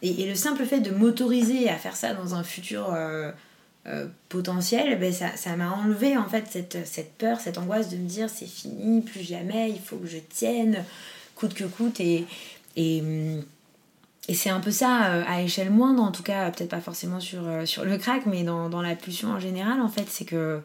[0.01, 3.33] Et, le simple fait de m'autoriser à faire ça dans un futur euh,
[4.29, 8.29] potentiel, ben ça m'a enlevé en fait cette, cette peur, cette angoisse de me dire
[8.29, 10.85] c'est fini, plus jamais, il faut que je tienne,
[11.35, 11.99] coûte que coûte.
[11.99, 12.25] Et,
[12.77, 13.43] et, hum,
[14.27, 17.19] et c'est un peu ça euh, à échelle moindre, en tout cas, peut-être pas forcément
[17.19, 20.25] sur, euh, sur le crack, mais dans, dans, la pulsion en général, en fait, c'est
[20.25, 20.61] que,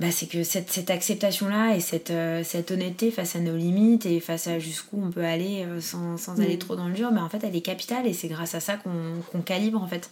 [0.00, 4.06] bah, c'est que cette, cette acceptation-là et cette, euh, cette honnêteté face à nos limites
[4.06, 6.60] et face à jusqu'où on peut aller sans, sans aller mm.
[6.60, 8.78] trop dans le dur, bah, en fait, elle est capitale et c'est grâce à ça
[8.78, 10.10] qu'on calibre, en fait.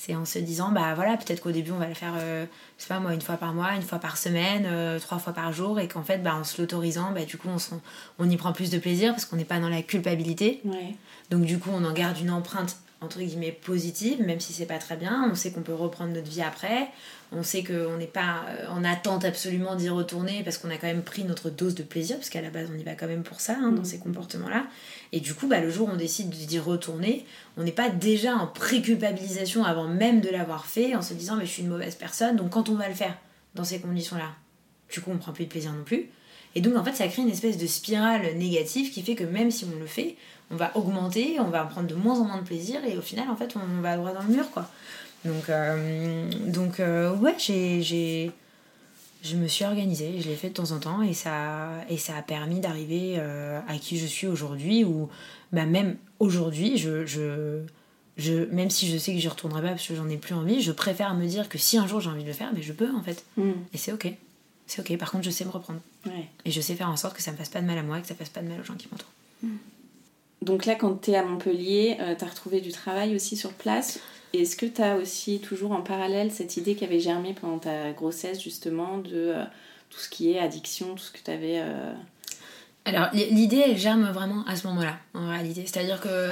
[0.00, 2.46] C'est en se disant, bah voilà, peut-être qu'au début on va le faire, je
[2.82, 4.66] sais pas moi, une fois par mois, une fois par semaine,
[5.00, 7.58] trois fois par jour, et qu'en fait, bah, en se l'autorisant, bah, du coup, on,
[8.20, 10.60] on y prend plus de plaisir parce qu'on n'est pas dans la culpabilité.
[10.64, 10.94] Ouais.
[11.30, 14.78] Donc du coup, on en garde une empreinte entre guillemets positive, même si c'est pas
[14.78, 15.28] très bien.
[15.30, 16.88] On sait qu'on peut reprendre notre vie après.
[17.30, 20.86] On sait qu'on n'est pas euh, en attente absolument d'y retourner parce qu'on a quand
[20.86, 23.22] même pris notre dose de plaisir, parce qu'à la base on y va quand même
[23.22, 23.84] pour ça, hein, dans mm.
[23.84, 24.66] ces comportements-là.
[25.12, 27.24] Et du coup, bah, le jour où on décide d'y retourner,
[27.56, 31.46] on n'est pas déjà en préculpabilisation avant même de l'avoir fait, en se disant mais
[31.46, 33.16] je suis une mauvaise personne, donc quand on va le faire
[33.54, 34.30] dans ces conditions-là,
[34.90, 36.10] du coup on prend plus de plaisir non plus.
[36.58, 39.52] Et donc en fait ça crée une espèce de spirale négative qui fait que même
[39.52, 40.16] si on le fait,
[40.50, 43.30] on va augmenter, on va prendre de moins en moins de plaisir et au final
[43.30, 44.68] en fait on va droit dans le mur quoi.
[45.24, 48.32] Donc, euh, donc euh, ouais, j'ai, j'ai,
[49.22, 52.16] je me suis organisée, je l'ai fait de temps en temps et ça, et ça
[52.16, 55.08] a permis d'arriver euh, à qui je suis aujourd'hui ou
[55.52, 57.60] bah, même aujourd'hui, je, je,
[58.16, 60.60] je, même si je sais que j'y retournerai pas parce que j'en ai plus envie,
[60.60, 62.72] je préfère me dire que si un jour j'ai envie de le faire, mais je
[62.72, 63.24] peux en fait.
[63.36, 63.52] Mm.
[63.72, 64.12] Et c'est ok.
[64.68, 64.98] C'est ok.
[64.98, 65.80] Par contre, je sais me reprendre.
[66.44, 67.98] Et je sais faire en sorte que ça me fasse pas de mal à moi
[67.98, 69.08] et que ça fasse pas de mal aux gens qui m'entourent.
[69.42, 69.56] Mm.
[70.42, 73.52] Donc là, quand tu es à Montpellier, euh, tu as retrouvé du travail aussi sur
[73.52, 73.98] place.
[74.32, 77.92] Est-ce que tu as aussi toujours en parallèle cette idée qui avait germé pendant ta
[77.92, 79.44] grossesse, justement, de euh,
[79.90, 81.60] tout ce qui est addiction, tout ce que tu avais.
[81.60, 81.92] Euh,
[82.84, 85.64] Alors, l'idée, elle germe vraiment à ce moment-là, en réalité.
[85.66, 86.30] C'est-à-dire que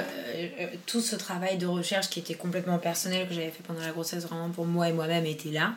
[0.85, 4.25] tout ce travail de recherche qui était complètement personnel, que j'avais fait pendant la grossesse,
[4.25, 5.73] vraiment pour moi et moi-même, était là.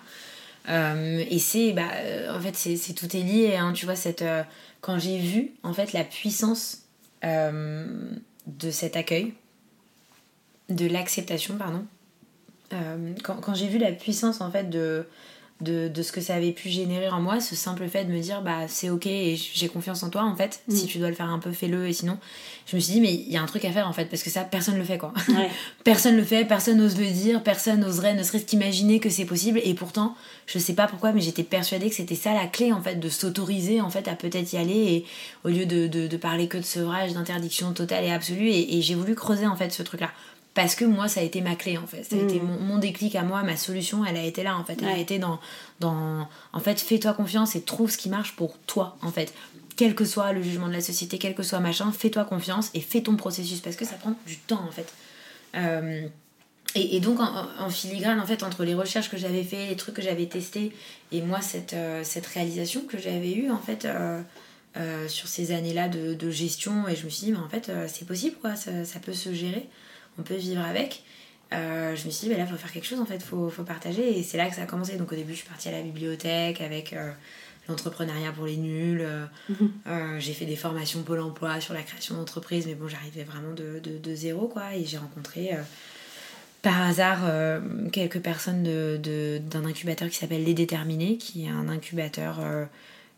[0.68, 1.88] Et c'est, bah,
[2.30, 4.24] en fait, c'est tout est lié, hein, tu vois, cette,
[4.80, 6.82] quand j'ai vu, en fait, la puissance
[7.24, 8.10] euh,
[8.46, 9.34] de cet accueil,
[10.68, 11.84] de l'acceptation, pardon,
[13.24, 15.04] quand, quand j'ai vu la puissance en fait de
[15.60, 18.20] de, de, ce que ça avait pu générer en moi, ce simple fait de me
[18.20, 20.88] dire bah c'est ok et j'ai confiance en toi en fait, si mm.
[20.88, 22.18] tu dois le faire un peu fais-le et sinon
[22.66, 24.22] je me suis dit mais il y a un truc à faire en fait parce
[24.22, 25.12] que ça personne le fait quoi.
[25.84, 29.60] personne le fait, personne n'ose le dire, personne n'oserait ne serait-ce qu'imaginer que c'est possible
[29.62, 30.14] et pourtant
[30.46, 33.08] je sais pas pourquoi mais j'étais persuadée que c'était ça la clé en fait de
[33.08, 35.04] s'autoriser en fait à peut-être y aller et
[35.44, 38.82] au lieu de, de, de parler que de sevrage, d'interdiction totale et absolue et, et
[38.82, 40.10] j'ai voulu creuser en fait ce truc là
[40.54, 42.02] parce que moi ça a été ma clé en fait.
[42.02, 42.58] Ça a été mm.
[42.60, 44.78] mon, déclic à moi ma solution elle a été là en fait.
[44.82, 45.40] Elle a été dans
[45.78, 49.32] dans en fait fais-toi confiance et trouve ce qui marche pour toi en fait.
[49.76, 52.80] Quel que soit le jugement de la société quel que soit machin fais-toi confiance et
[52.80, 54.92] fais ton processus parce que ça prend du temps en fait.
[55.56, 56.06] Euh,
[56.76, 60.02] et, donc en, filigrane en fait entre les recherches que j'avais fait les trucs que
[60.02, 60.72] j'avais testés
[61.10, 65.74] et moi cette, euh, cette réalisation que j'avais eue en fait euh, sur ces années
[65.74, 68.54] là de, de, gestion et je me suis dit mais en fait c'est possible quoi
[68.54, 69.68] ça, ça peut se gérer
[70.18, 71.04] on peut vivre avec.
[71.52, 73.22] Euh, je me suis dit, bah là, il faut faire quelque chose, en fait, il
[73.22, 74.18] faut, faut, partager.
[74.18, 74.96] Et c'est là que ça a commencé.
[74.96, 77.10] Donc au début, je suis partie à la bibliothèque avec euh,
[77.68, 79.04] l'entrepreneuriat pour les nuls.
[79.86, 83.52] Euh, j'ai fait des formations Pôle emploi sur la création d'entreprise, mais bon, j'arrivais vraiment
[83.52, 84.74] de, de, zéro, quoi.
[84.76, 85.50] Et j'ai rencontré
[86.62, 87.20] par hasard
[87.90, 92.38] quelques personnes d'un de, d'un incubateur qui s'appelle Les Déterminés, qui est un incubateur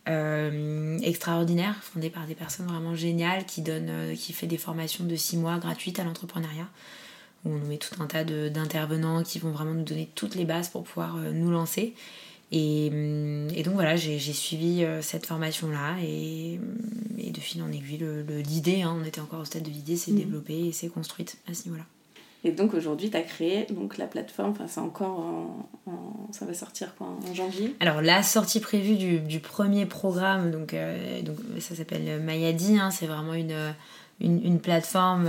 [0.07, 5.37] extraordinaire, fondé par des personnes vraiment géniales, qui, donne, qui fait des formations de six
[5.37, 6.69] mois gratuites à l'entrepreneuriat
[7.45, 10.45] où on nous met tout un tas d'intervenants qui vont vraiment nous donner toutes les
[10.45, 11.95] bases pour pouvoir euh, nous lancer.
[12.55, 12.87] Et,
[13.55, 16.61] et, donc voilà, j'ai suivi euh, cette formation-là et,
[17.17, 18.05] et, de fil en aiguille,
[18.47, 20.17] l'idée, le, hein, on était encore au stade de l'idée, s'est mmh.
[20.17, 21.87] développée et s'est construite à ce niveau-là.
[22.45, 25.21] Et donc aujourd'hui, tu as créé donc, la plateforme, enfin c'est encore
[25.87, 27.77] en, ça va sortir quoi, en janvier.
[27.79, 32.91] Alors la sortie prévue du, du premier programme, donc, euh, donc ça s'appelle Mayadi, hein,
[32.91, 33.75] c'est vraiment une,
[34.21, 35.27] une, une plateforme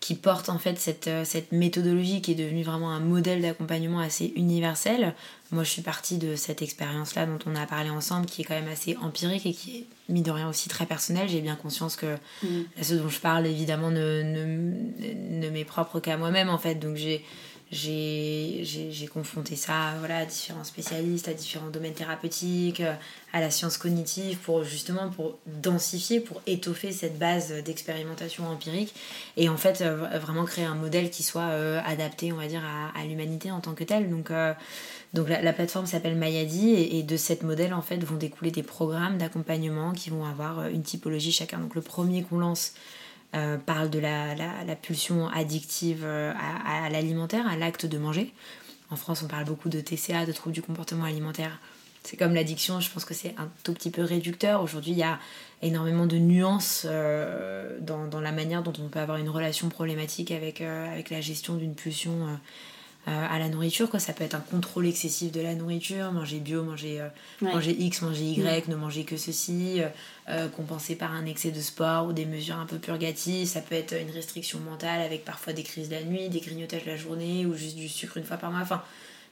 [0.00, 3.98] qui porte en fait cette, euh, cette méthodologie qui est devenue vraiment un modèle d'accompagnement
[3.98, 5.14] assez universel.
[5.50, 8.54] Moi je suis partie de cette expérience-là dont on a parlé ensemble qui est quand
[8.54, 11.28] même assez empirique et qui est mis de rien aussi très personnel.
[11.28, 12.48] J'ai bien conscience que mm.
[12.80, 16.76] ce dont je parle évidemment ne, ne, ne m'est propre qu'à moi-même en fait.
[16.76, 17.24] Donc j'ai
[17.70, 22.94] j'ai confronté ça voilà, à différents spécialistes, à différents domaines thérapeutiques, euh,
[23.32, 28.94] à la science cognitive, pour justement pour densifier, pour étoffer cette base d'expérimentation empirique
[29.36, 32.62] et en fait euh, vraiment créer un modèle qui soit euh, adapté, on va dire,
[32.64, 34.08] à, l'humanité en tant que telle.
[34.08, 34.32] Donc,
[35.14, 38.62] donc la, plateforme s'appelle Mayadi et, et, de cette modèle en fait vont découler des
[38.62, 41.58] programmes d'accompagnement qui vont avoir une typologie chacun.
[41.58, 42.72] Donc le premier qu'on lance
[43.34, 46.32] euh, parle de la, la, pulsion addictive euh,
[46.64, 48.32] à, l'alimentaire, à l'acte de manger.
[48.90, 51.60] En France, on parle beaucoup de TCA, de troubles du comportement alimentaire.
[52.04, 54.62] C'est comme l'addiction, je pense que c'est un tout petit peu réducteur.
[54.62, 55.18] Aujourd'hui, il y a
[55.60, 60.30] énormément de nuances euh, dans, dans, la manière dont on peut avoir une relation problématique
[60.30, 62.38] avec, avec la gestion d'une pulsion
[63.08, 63.88] à la nourriture.
[63.88, 64.00] Quoi.
[64.00, 67.08] Ça peut être un contrôle excessif de la nourriture, manger bio, manger, euh,
[67.40, 69.80] manger X, manger Y, ne manger que ceci,
[70.28, 73.46] euh, compensé par un excès de sport ou des mesures un peu purgatives.
[73.46, 76.96] Ça peut être une restriction mentale avec parfois des crises la nuit, des grignotages la
[76.96, 78.60] journée ou juste du sucre une fois par mois.
[78.60, 78.82] Enfin,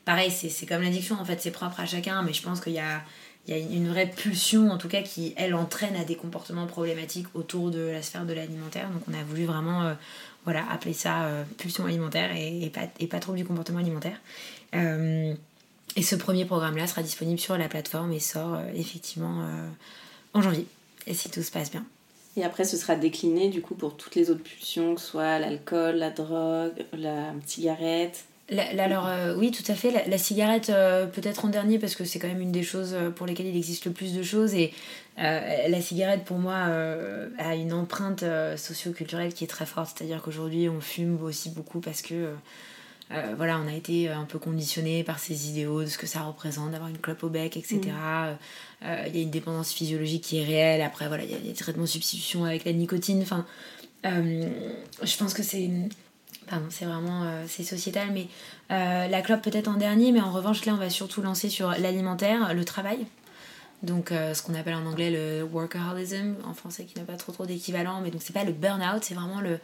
[0.04, 2.78] pareil, c'est comme l'addiction, en fait, c'est propre à chacun, mais je pense qu'il y
[2.78, 3.02] a
[3.46, 6.66] il y a une vraie pulsion en tout cas qui elle entraîne à des comportements
[6.66, 9.94] problématiques autour de la sphère de l'alimentaire donc on a voulu vraiment
[10.46, 14.16] voilà, appeler ça euh, pulsion alimentaire et, pas, trop du comportement alimentaire.
[14.76, 15.34] Euh,
[15.96, 19.44] et ce premier programme-là sera disponible sur la plateforme et sort euh, effectivement
[20.34, 20.66] en janvier,
[21.06, 21.84] et si tout se passe bien.
[22.36, 25.38] Et après, ce sera décliné du coup pour toutes les autres pulsions, que ce soit
[25.40, 28.24] l'alcool, la drogue, la cigarette.
[28.50, 29.90] Alors oui, tout à fait.
[30.06, 30.66] La, cigarette
[31.12, 33.86] peut-être en dernier parce que c'est quand même une des choses pour lesquelles il existe
[33.86, 34.72] le plus de choses et
[35.18, 39.96] euh, la cigarette, pour moi, euh, a une empreinte euh, socio-culturelle qui est très forte.
[39.96, 42.34] C'est-à-dire qu'aujourd'hui, on fume aussi beaucoup parce que
[43.36, 46.72] voilà, on a été un peu conditionné par ces idéaux de ce que ça représente
[46.72, 47.78] d'avoir une clope au bec, etc.
[47.84, 48.88] Mm.
[49.06, 50.82] Il y a une dépendance physiologique qui est réelle.
[50.82, 53.22] Après, voilà, il y a des traitements de substitution avec la nicotine.
[53.22, 53.46] Enfin,
[54.02, 55.70] je pense que c'est
[56.70, 58.28] c'est vraiment c'est sociétal, mais
[58.70, 62.54] la clope peut-être en dernier, mais en revanche là on va surtout lancer sur l'alimentaire,
[62.54, 63.06] le travail,
[63.82, 67.32] donc euh, ce qu'on appelle en anglais le workaholism, en français qui n'a pas trop
[67.32, 69.58] trop d'équivalent, mais donc c'est pas le burn-out, c'est vraiment le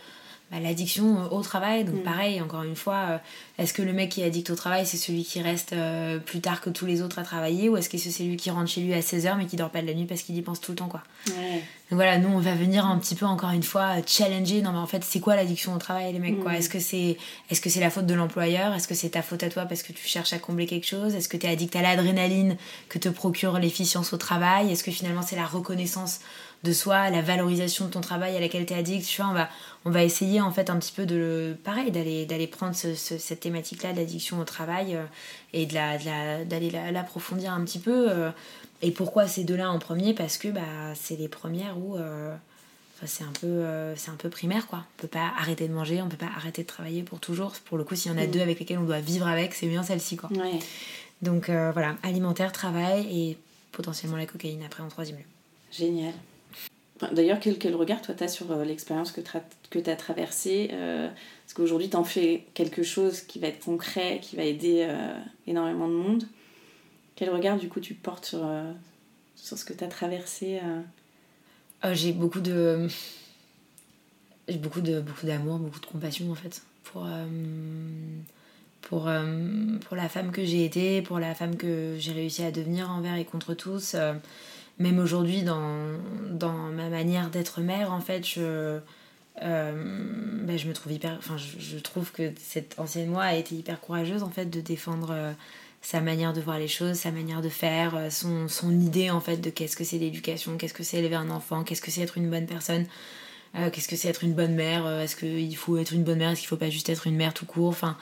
[0.52, 1.84] bah, l'addiction au travail.
[1.84, 2.02] Donc mm.
[2.02, 3.18] pareil, encore une fois, euh,
[3.58, 6.40] est-ce que le mec qui est addict au travail, c'est celui qui reste euh, plus
[6.40, 8.82] tard que tous les autres à travailler, ou est-ce que c'est celui qui rentre chez
[8.82, 10.72] lui à 16h mais qui dort pas de la nuit parce qu'il y pense tout
[10.72, 11.02] le temps quoi?
[11.26, 14.60] Donc voilà, nous on va venir un petit peu encore une fois challenger.
[14.60, 16.52] Non mais en fait c'est quoi l'addiction au travail les mecs quoi?
[16.52, 16.56] Mm.
[16.56, 17.16] Est-ce que c'est
[17.48, 18.74] est-ce que c'est la faute de l'employeur?
[18.74, 21.14] Est-ce que c'est ta faute à toi parce que tu cherches à combler quelque chose?
[21.14, 22.56] Est-ce que tu es addict à l'adrénaline
[22.90, 24.70] que te procure l'efficience au travail?
[24.70, 26.20] Est-ce que finalement c'est la reconnaissance
[26.64, 29.06] de soi, la valorisation de ton travail à laquelle tu es addict.
[29.06, 29.48] Tu vois, on va,
[29.84, 33.82] on va essayer en fait un petit peu de pareil d'aller d'aller prendre cette thématique
[33.82, 34.98] là d'addiction au travail
[35.52, 38.10] et de la d'aller l'approfondir un petit peu
[38.80, 40.14] et pourquoi ces deux là en premier?
[40.14, 40.60] Parce que bah
[40.94, 41.96] c'est les premières où
[43.06, 44.84] c'est un peu euh, c'est un peu primaire quoi.
[44.98, 47.52] On peut pas arrêter de manger on peut pas arrêter de travailler pour toujours.
[47.64, 48.30] Pour le coup s'il y en a mm.
[48.30, 50.30] deux avec lesquelles on doit vivre avec c'est bien celle-ci quoi.
[51.20, 51.96] Donc euh, voilà.
[52.02, 53.38] Alimentaire travail et
[53.72, 55.24] potentiellement la cocaïne après en troisième lieu.
[55.72, 56.12] Génial
[57.10, 61.90] D'ailleurs, quel, regard toi tu as sur euh, l'expérience que tu as traversée Parce qu'aujourd'hui,
[61.90, 64.88] tu en fais quelque chose qui va être concret, qui va aider
[65.46, 66.24] énormément de monde.
[67.16, 68.48] Quel regard du coup tu portes sur,
[69.36, 70.60] sur ce que tu as traversé
[71.84, 72.86] euh, j'ai beaucoup de
[74.48, 77.26] j'ai beaucoup de beaucoup d'amour beaucoup de compassion en fait pour euh,
[78.82, 82.52] pour euh, pour la femme que j'ai été pour la femme que j'ai réussi à
[82.52, 83.96] devenir envers et contre tous
[84.82, 85.98] même aujourd'hui dans,
[86.30, 88.78] dans ma manière d'être mère en fait je
[89.40, 93.80] ben, je me trouve hyper enfin je, trouve que cette ancienne moi a été hyper
[93.80, 95.34] courageuse en fait de défendre
[95.82, 99.20] sa manière de voir les choses, sa manière de faire, euh, son, son idée en
[99.20, 102.00] fait de qu'est-ce que c'est l'éducation, qu'est-ce que c'est élever un enfant, qu'est-ce que c'est
[102.00, 102.86] être une bonne personne,
[103.56, 106.18] euh, qu'est-ce que c'est être une bonne mère, euh, est-ce qu'il faut être une bonne
[106.18, 107.98] mère, est-ce qu'il faut pas juste être une mère tout court, enfin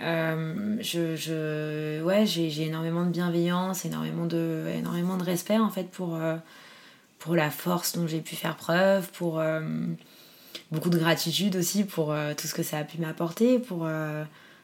[0.00, 6.18] je, je, ouais j'ai énormément de bienveillance, énormément de, énormément de respect en fait pour,
[7.18, 9.40] pour la force dont j'ai pu faire preuve, pour
[10.72, 13.86] beaucoup de gratitude aussi pour tout ce que ça a pu m'apporter, pour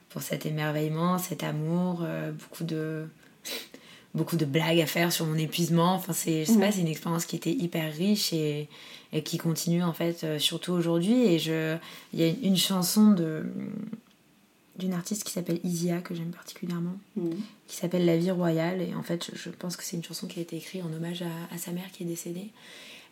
[0.08, 3.06] pour cet émerveillement, cet amour, euh, beaucoup de
[4.14, 5.94] beaucoup de blagues à faire sur mon épuisement.
[5.94, 8.68] Enfin, c'est, je sais pas, c'est une expérience qui était hyper riche et,
[9.12, 11.26] et qui continue en fait, euh, surtout aujourd'hui.
[11.26, 11.76] Et je,
[12.12, 13.44] il y a une, chanson de
[14.78, 17.36] d'une artiste qui s'appelle Isia que j'aime particulièrement, mhm.
[17.66, 18.80] qui s'appelle La vie royale.
[18.80, 21.22] Et en fait, je, pense que c'est une chanson qui a été écrite en hommage
[21.22, 22.50] à, à sa mère qui est décédée.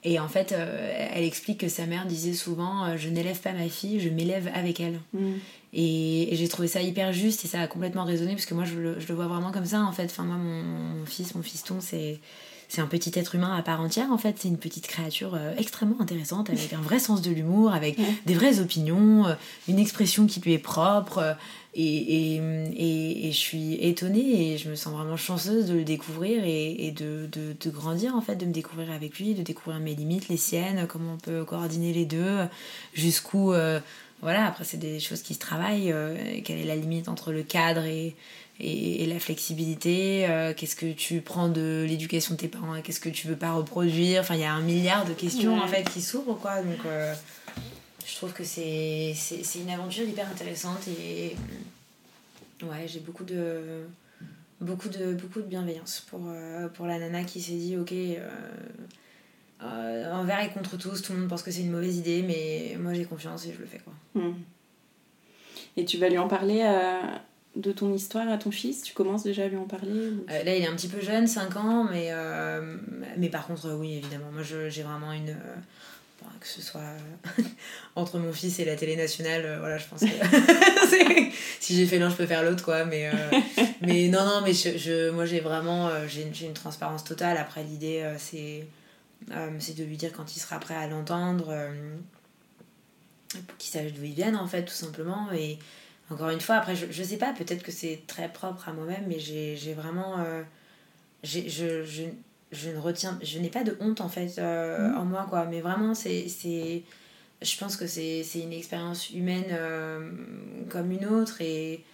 [0.05, 3.69] Et en fait, euh, elle explique que sa mère disait souvent Je n'élève pas ma
[3.69, 5.01] fille, je m'élève avec elle.
[5.12, 5.39] Mhm.
[5.73, 8.79] Et, j'ai trouvé ça hyper juste et ça a complètement résonné parce que moi je
[8.79, 10.05] le, je le vois vraiment comme ça en fait.
[10.05, 12.21] Enfin, moi, mon, fils, mon fiston, c'est
[12.69, 14.37] c'est un petit être humain à part entière en fait.
[14.39, 18.35] C'est une petite créature euh, extrêmement intéressante avec un vrai sens de l'humour, avec des
[18.35, 19.35] vraies opinions, euh,
[19.69, 21.19] une expression qui lui est propre.
[21.19, 21.33] Euh,
[21.79, 26.43] et, et, et, je suis étonnée et je me sens vraiment chanceuse de le découvrir
[26.43, 29.95] et, de, de, de, grandir en fait, de me découvrir avec lui, de découvrir mes
[29.95, 32.39] limites, les siennes, comment on peut coordonner les deux,
[32.95, 33.53] jusqu'où
[34.23, 35.95] voilà, après, c'est des choses qui se travaillent.
[36.45, 38.17] Quelle est la limite entre le cadre et,
[38.61, 43.09] et, la flexibilité euh, Qu'est-ce que tu prends de l'éducation de tes parents Qu'est-ce que
[43.09, 44.20] tu veux pas reproduire?
[44.20, 46.62] Enfin, il y a un milliard de questions en fait qui s'ouvrent, quoi.
[46.62, 47.14] Donc, euh,
[48.07, 49.14] je trouve que c'est
[49.54, 51.36] une aventure hyper intéressante et
[52.62, 53.86] ouais, j'ai beaucoup de
[54.61, 56.20] beaucoup de beaucoup de bienveillance pour,
[56.72, 57.92] pour la nana qui s'est dit ok
[59.62, 62.76] euh, envers et contre tous, tout le monde pense que c'est une mauvaise idée, mais
[62.78, 63.94] moi j'ai confiance et je le fais quoi.
[64.14, 64.34] Hmm.
[65.78, 67.00] Et tu vas lui en parler euh,
[67.57, 70.57] de ton histoire à ton fils Tu commences déjà à lui en parler euh, Là
[70.57, 72.11] il est un petit peu jeune, 5 ans, mais,
[73.16, 75.36] mais par contre oui évidemment, moi j'ai vraiment une...
[76.40, 76.80] que ce soit
[77.96, 80.07] entre mon fils et la télé nationale, voilà je pense que
[81.61, 83.11] si j'ai fait l'un je peux faire l'autre quoi, mais,
[83.80, 88.04] mais non non mais je, je moi j'ai vraiment j'ai une transparence totale, après l'idée
[88.18, 88.66] c'est
[89.32, 91.96] euh, de lui dire quand il sera prêt à l'entendre, euh,
[93.59, 95.28] qu'il sache d'où il vient en fait, tout simplement.
[95.32, 95.59] Et
[96.11, 99.04] encore une fois, après, je, je sais pas, peut-être que c'est très propre à moi-même,
[99.09, 100.20] mais j'ai vraiment.
[100.20, 100.42] Euh,
[101.24, 101.84] je, je,
[102.52, 103.18] je, ne retiens.
[103.22, 104.96] Je n'ai pas de honte en fait mmh.
[104.96, 105.46] en moi, quoi.
[105.46, 106.26] Mais vraiment, c'est.
[107.42, 109.57] Je pense que c'est une expérience humaine
[110.70, 111.84] comme une autre et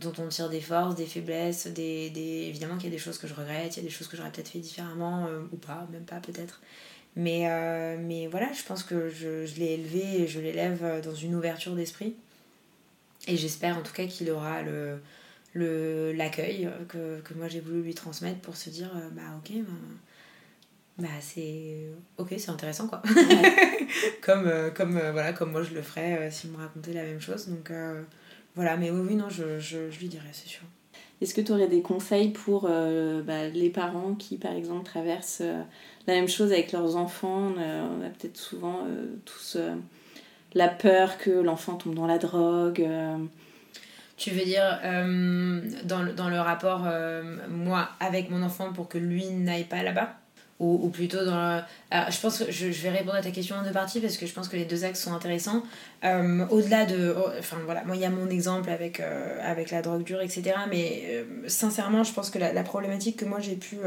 [0.00, 2.46] dont on tire des forces, des faiblesses, des, des...
[2.48, 4.16] évidemment qu'il y a des choses que je regrette, il y a des choses que
[4.16, 6.60] j'aurais peut-être fait différemment, euh, ou pas, même pas peut-être.
[7.16, 11.14] Mais, euh, mais voilà, je pense que je, je l'ai élevé et je l'élève dans
[11.14, 12.14] une ouverture d'esprit.
[13.30, 14.98] Et j'espère en tout cas qu'il aura le
[15.52, 19.52] le l'accueil que, que, moi j'ai voulu lui transmettre pour se dire euh, bah ok
[19.56, 19.72] bah,
[20.98, 21.86] bah c'est
[22.18, 23.02] ok c'est intéressant quoi.
[24.22, 27.48] Comme comme voilà comme moi je le ferais s'il me racontait la même chose.
[27.48, 27.70] Donc
[28.56, 30.62] voilà, mais oui, oui, non, je, je, je lui dirais, c'est sûr.
[31.20, 35.42] Est-ce que tu aurais des conseils pour euh, bah, les parents qui, par exemple, traversent
[35.42, 35.62] euh,
[36.06, 37.52] la même chose avec leurs enfants?
[37.56, 39.58] On a, peut-être souvent euh, tous
[40.54, 42.86] la peur que l'enfant tombe dans la drogue.
[44.16, 44.80] Tu veux dire
[45.84, 46.86] dans, le, dans le rapport,
[47.48, 50.14] moi, avec mon enfant, pour que lui n'aille pas là-bas?
[50.58, 53.72] Ou, ou, plutôt dans je pense que je, vais répondre à ta question en deux
[53.72, 55.62] parties parce que je pense que les deux axes sont intéressants.
[56.04, 57.16] Euh, au-delà de...
[57.38, 60.52] Enfin voilà, moi il y a mon exemple avec, euh, avec la drogue dure, etc.
[60.68, 63.78] Mais euh, sincèrement, je pense que la problématique que moi j'ai pu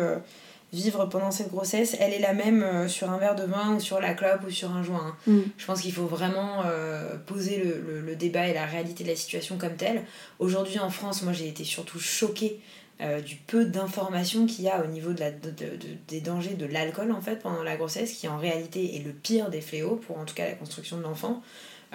[0.73, 3.79] vivre pendant cette grossesse, elle est la même euh, sur un verre de vin ou
[3.79, 5.05] sur la clope ou sur un joint.
[5.27, 5.31] hein.
[5.31, 5.39] Mm.
[5.57, 9.09] Je pense qu'il faut vraiment euh, poser le, le- le débat et la réalité de
[9.09, 10.01] la situation comme telle.
[10.39, 12.59] Aujourd'hui en France, moi j'ai été surtout choquée
[13.01, 16.21] euh, du peu d'informations qu'il y a au niveau de la, de- de- de- des
[16.21, 19.61] dangers de l'alcool en fait pendant la grossesse, qui en réalité est le pire des
[19.61, 21.41] fléaux pour en tout cas la construction de l'enfant.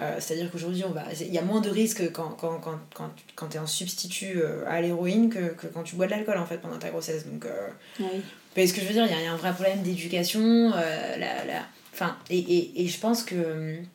[0.01, 3.47] Euh, C'est-à-dire qu'aujourd'hui, va, il y a moins de risques quand, quand, quand, quand, quand
[3.49, 6.59] tu es en substitut à l'héroïne que, que quand tu bois de l'alcool en fait
[6.59, 7.25] pendant ta grossesse.
[7.27, 7.67] Donc, euh,
[7.99, 8.21] Oui.
[8.55, 10.71] Mais ce que je veux dire, il y, a- un vrai problème d'éducation.
[10.75, 11.65] euh, la, la...
[12.29, 13.85] Et, et, et je pense que hum,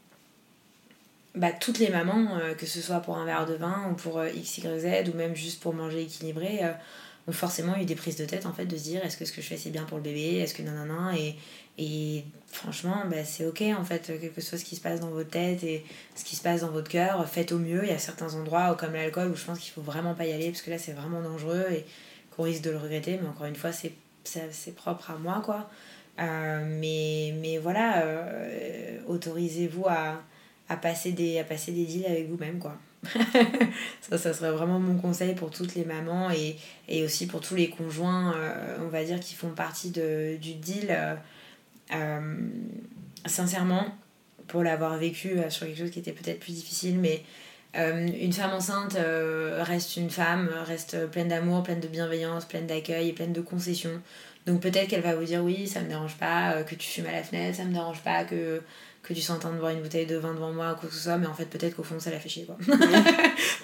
[1.34, 4.18] bah, toutes les mamans, euh, que ce soit pour un verre de vin ou pour
[4.18, 6.72] euh, X, Y, Z, ou même juste pour manger équilibré, euh,
[7.26, 9.32] ont forcément eu des prises de tête en fait de se dire est-ce que ce
[9.32, 11.34] que je fais c'est bien pour le bébé, est-ce que nanana, et,
[11.78, 15.08] et franchement, bah, c'est ok en fait, quel que soit ce qui se passe dans
[15.08, 15.84] votre tête et
[16.14, 17.82] ce qui se passe dans votre cœur, faites au mieux.
[17.84, 20.32] Il y a certains endroits comme l'alcool où je pense qu'il faut vraiment pas y
[20.32, 21.84] aller parce que là c'est vraiment dangereux et
[22.36, 23.92] qu'on risque de le regretter, mais encore une fois, c'est
[24.24, 25.68] c'est propre à moi quoi.
[26.20, 30.22] Euh, mais, mais voilà, euh, autorisez-vous à,
[30.68, 32.76] à, passer des, à passer des deals avec vous-même quoi.
[34.00, 36.56] ça, ça serait vraiment mon conseil pour toutes les mamans et,
[36.88, 40.54] et aussi pour tous les conjoints, euh, on va dire, qui font partie de, du
[40.54, 40.96] deal.
[43.26, 43.86] sincèrement,
[44.46, 47.22] pour l'avoir vécu sur quelque chose qui était peut-être plus difficile, mais
[47.76, 52.66] euh, une femme enceinte euh, reste une femme, reste pleine d'amour, pleine de bienveillance, pleine
[52.66, 54.00] d'accueil et pleine de concessions.
[54.46, 57.06] Donc peut-être qu'elle va vous dire oui, ça me dérange pas euh, que tu fumes
[57.06, 58.60] à la fenêtre, ça me dérange pas que,
[59.02, 60.88] que tu sois en train de boire une bouteille de vin devant moi ou quoi
[60.88, 62.56] que ce soit, mais en fait peut-être qu'au fond ça la fait chier quoi.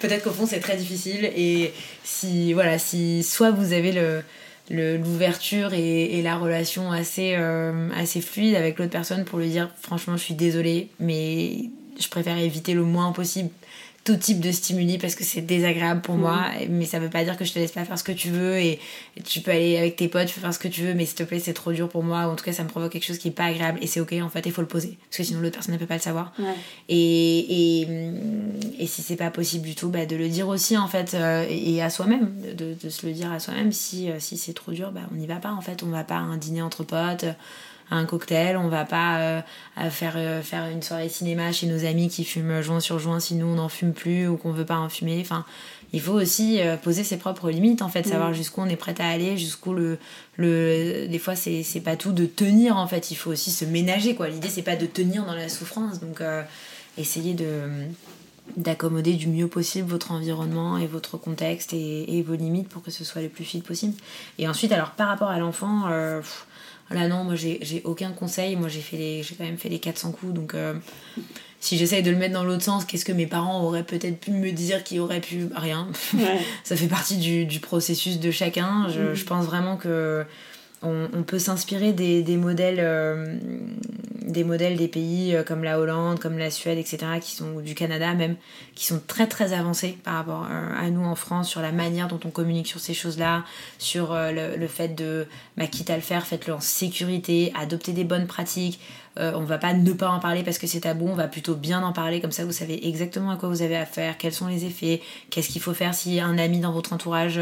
[0.01, 1.71] peut-être qu'au fond c'est très difficile et
[2.03, 4.23] si voilà, si soit vous avez le
[4.69, 10.15] l'ouverture et, et la relation assez, assez fluide avec l'autre personne pour lui dire franchement
[10.15, 11.65] je suis désolée mais
[11.99, 13.49] je préfère éviter le moins possible
[14.03, 17.37] tout type de stimuli parce que c'est désagréable pour moi mais ça veut pas dire
[17.37, 18.79] que je te laisse pas faire ce que tu veux et,
[19.15, 21.05] et tu peux aller avec tes potes tu peux faire ce que tu veux mais
[21.05, 22.91] s'il te plaît c'est trop dur pour moi ou en tout cas ça me provoque
[22.93, 24.97] quelque chose qui est pas agréable et c'est ok en fait il faut le poser
[25.09, 26.45] parce que sinon l'autre personne ne peut pas le savoir Ouais.
[26.89, 27.87] et, et,
[28.79, 31.45] et si c'est pas possible du tout, bah, de le dire aussi en fait, euh,
[31.49, 33.71] et et à soi-même, de, de se le dire à soi-même.
[33.71, 35.83] Si, euh, si c'est trop dur, bah, on n'y va pas en fait.
[35.83, 37.25] On va pas à un dîner entre potes,
[37.91, 39.41] à un cocktail, on va pas euh,
[39.75, 43.19] à faire, euh, faire une soirée cinéma chez nos amis qui fument joint sur joint
[43.19, 45.19] si nous on n'en fume plus ou qu'on veut pas en fumer.
[45.21, 45.45] Enfin,
[45.93, 48.95] il faut aussi euh, poser ses propres limites en fait, savoir jusqu'où on est prêt
[48.99, 49.99] à aller, jusqu'où le,
[50.37, 53.65] le des fois c'est c'est pas tout de tenir en fait, il faut aussi se
[53.65, 54.29] ménager quoi.
[54.29, 56.23] L'idée c'est pas de tenir dans la souffrance donc
[56.97, 57.45] essayez de
[58.57, 62.91] d'accommoder du mieux possible votre environnement et votre contexte et, et vos limites pour que
[62.91, 63.93] ce soit le plus fluide possible.
[64.39, 66.47] Et ensuite, alors par rapport à l'enfant, euh, pff,
[66.93, 68.55] là non, moi j'ai aucun conseil.
[68.55, 70.73] Moi j'ai fait les, j'ai quand même fait les 400 coups, donc euh,
[71.59, 74.31] si j'essaye de le mettre dans l'autre sens, qu'est-ce que mes parents auraient peut-être pu
[74.31, 75.87] me dire qui aurait pu rien?
[76.13, 76.39] Ouais.
[76.63, 78.87] ça fait partie du, du processus de chacun.
[78.89, 80.25] Je, je pense vraiment que
[80.83, 83.37] on, peut s'inspirer des, modèles euh,
[84.25, 87.61] des modèles des pays euh, comme la Hollande, comme la Suède, etc., qui sont ou
[87.61, 88.35] du Canada même,
[88.73, 92.07] qui sont très très avancés par rapport euh, à nous en France sur la manière
[92.07, 93.45] dont on communique sur ces choses-là,
[93.77, 98.03] sur le, le fait de, bah, quitte à le faire, faites-le en sécurité, adopter des
[98.03, 98.79] bonnes pratiques.
[99.19, 101.55] Euh, on va pas ne pas en parler parce que c'est tabou, on va plutôt
[101.55, 104.47] bien en parler, comme ça vous savez exactement à quoi vous avez affaire, quels sont
[104.47, 107.37] les effets, qu'est-ce qu'il faut faire si un ami dans votre entourage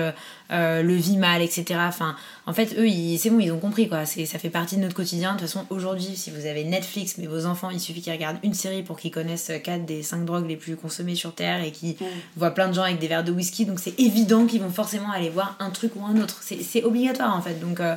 [0.51, 1.79] euh, le vit mal, etc.
[1.87, 2.15] Enfin,
[2.47, 2.87] en fait, eux,
[3.19, 4.07] c'est bon, ils ont compris quoi.
[4.07, 5.33] Ça fait partie de notre quotidien.
[5.35, 8.39] De toute façon, aujourd'hui, si vous avez Netflix, mais vos enfants, il suffit qu'ils regardent
[8.41, 11.71] une série pour qu'ils connaissent 4 des 5 drogues les plus consommées sur Terre et
[11.71, 11.97] qui
[12.35, 13.67] voient plein de gens avec des verres de whisky.
[13.67, 16.39] Donc c'est évident qu'ils vont forcément aller voir un truc ou un autre.
[16.41, 17.59] C'est, c'est obligatoire en fait.
[17.59, 17.79] Donc.
[17.79, 17.95] euh,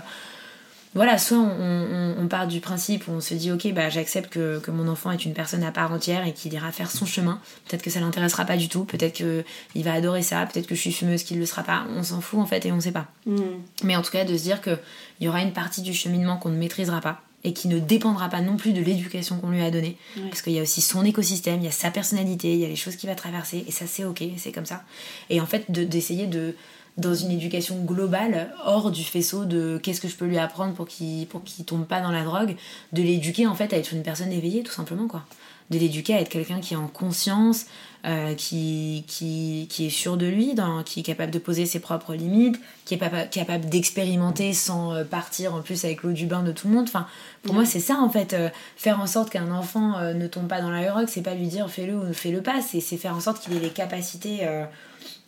[0.95, 4.31] voilà, soit on, on- on part du principe où on se dit ok bah j'accepte
[4.33, 7.07] que, que mon enfant est une personne à part entière et qu'il ira faire son
[7.07, 7.41] chemin.
[7.69, 10.75] Peut-être que ça l'intéressera pas du tout, peut-être que il va adorer ça, peut-être que
[10.75, 11.85] je suis fumeuse qu'il le sera pas.
[11.97, 13.07] On s'en fout en fait et on sait pas.
[13.27, 13.37] Mm.
[13.85, 14.79] Mais en tout cas de se dire que
[15.21, 18.29] il y aura une partie du cheminement qu'on ne maîtrisera pas et qui ne dépendra
[18.29, 19.97] pas non plus de l'éducation qu'on lui a donnée.
[20.29, 22.69] Parce qu'il y a aussi son écosystème, il y a sa personnalité, il y a
[22.69, 24.85] les choses qu'il va traverser, et ça c'est ok, c'est comme ça.
[25.29, 26.55] Et en fait, de- d'essayer de,
[26.99, 30.87] dans une éducation globale, hors du faisceau de qu'est-ce que je peux lui apprendre pour
[30.87, 32.57] qu'il pour qu'il tombe pas dans la drogue,
[32.93, 35.25] de l'éduquer en fait à être une personne éveillée, tout simplement quoi.
[35.71, 37.65] De l'éduquer à être quelqu'un qui est en conscience,
[38.05, 41.79] euh, qui, qui, qui est sûr de lui, dans, qui est capable de poser ses
[41.81, 46.27] propres limites, qui est papa- capable d'expérimenter sans euh, partir en plus avec l'eau du
[46.27, 46.85] bain de tout le monde.
[46.89, 47.07] Enfin,
[47.43, 48.35] pour moi, c'est ça en fait.
[48.35, 51.35] euh, faire en sorte qu'un enfant euh, ne tombe pas dans la drogue, c'est pas
[51.35, 54.41] lui dire fais-le ou fais-le pas, c'est c'est faire en sorte qu'il ait les capacités.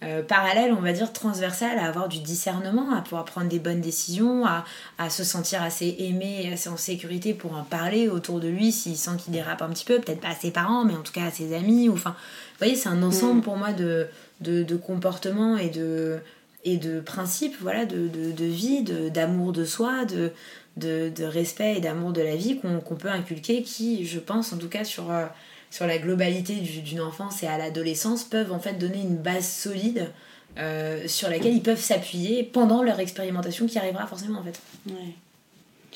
[0.02, 3.80] Euh, parallèles, on va dire transversales, à avoir du discernement, à pouvoir prendre des bonnes
[3.80, 4.64] décisions, à,
[4.98, 8.72] à se sentir assez aimé et assez en sécurité pour en parler autour de lui
[8.72, 11.12] s'il sent qu'il dérape un petit peu, peut-être pas à ses parents, mais en tout
[11.12, 11.88] cas à ses amis.
[11.88, 14.06] Ou, enfin, vous voyez, c'est un ensemble pour moi de,
[14.40, 16.18] de, de comportements et de,
[16.64, 20.32] et de principes voilà, de, de, de vie, d'amour de, soi, de,
[20.76, 24.68] de, respect et d'amour de la vie qu'on peut inculquer qui, je pense, en tout
[24.68, 25.26] cas sur, euh,
[25.74, 30.12] sur la globalité d'une enfance et à l'adolescence, peuvent en fait donner une base solide
[30.56, 34.60] euh, sur laquelle ils peuvent s'appuyer pendant leur expérimentation qui arrivera forcément en fait.
[34.86, 35.14] Ouais.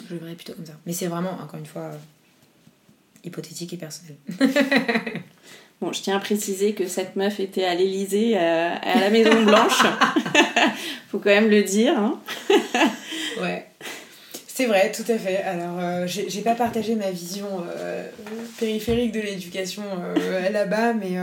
[0.04, 0.72] Je le verrais plutôt comme ça.
[0.84, 1.96] Mais c'est vraiment, encore une fois, euh,
[3.22, 4.16] hypothétique et personnel.
[5.80, 9.80] Bon, je tiens à préciser que cette meuf était à l'Elysée, à la Maison Blanche.
[11.08, 11.96] Faut quand même le dire.
[11.96, 12.18] Hein.
[13.40, 13.67] ouais.
[14.58, 15.36] C'est vrai, tout à fait.
[15.36, 18.10] Alors, euh, j'ai pas partagé ma vision euh,
[18.58, 21.14] périphérique de l'éducation euh, là-bas, mais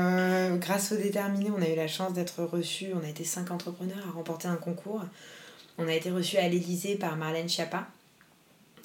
[0.58, 2.92] grâce au déterminé, on a eu la chance d'être reçus.
[2.96, 5.04] On a été cinq entrepreneurs à remporter un concours.
[5.78, 7.88] On a été reçus à l'Élysée par Marlène Schiappa,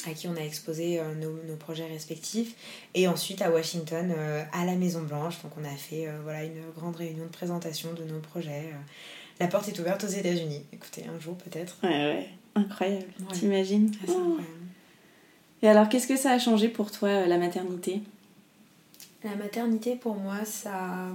[0.09, 2.57] à qui on a exposé nos, projets respectifs.
[2.95, 4.13] Et ensuite à Washington,
[4.53, 5.41] à la Maison Blanche.
[5.45, 8.71] Donc, on a fait voilà, une grande réunion de présentation de nos projets.
[9.39, 10.65] La porte est ouverte aux États-Unis.
[10.73, 11.77] Écoutez, un jour peut-être.
[11.85, 12.27] Ouais.
[12.55, 14.39] Incroyable, t'imagines ah, oh.
[15.63, 18.01] Et alors, qu'est-ce que ça a changé pour toi, euh, la maternité?
[19.23, 21.09] La maternité, pour moi, ça...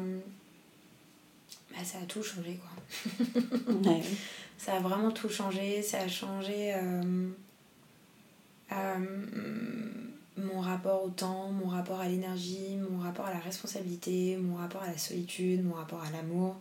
[1.71, 3.95] Bah, ça a tout changé, quoi.
[4.57, 5.83] Ça a vraiment tout changé.
[5.83, 7.29] Ça a changé euh,
[8.71, 9.25] euh,
[10.37, 14.81] mon rapport au temps, mon rapport à l'énergie, mon rapport à la responsabilité, mon rapport
[14.81, 16.55] à la solitude, mon rapport à l'amour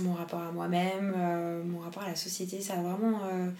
[0.00, 3.20] mon rapport à moi-même, euh, mon rapport à la société, ça a vraiment.
[3.32, 3.50] Euh,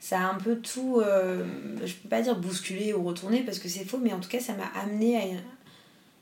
[0.00, 1.00] ça a un peu tout.
[1.00, 1.44] Euh,
[1.84, 4.40] je peux pas dire bousculé ou retourné parce que c'est faux, mais en tout cas,
[4.40, 5.38] ça m'a amené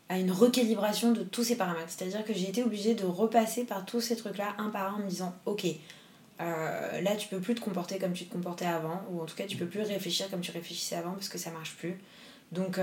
[0.09, 1.89] à une, recalibration de tous ces paramètres.
[1.89, 5.05] C'est-à-dire que j'ai été obligée de repasser par tous ces trucs-là un par un en
[5.05, 5.65] me disant Ok,
[6.39, 9.45] là, tu peux plus te comporter comme tu te comportais avant, ou en tout cas,
[9.45, 11.99] tu peux plus réfléchir comme tu réfléchissais avant parce que ça marche plus.
[12.53, 12.79] Donc,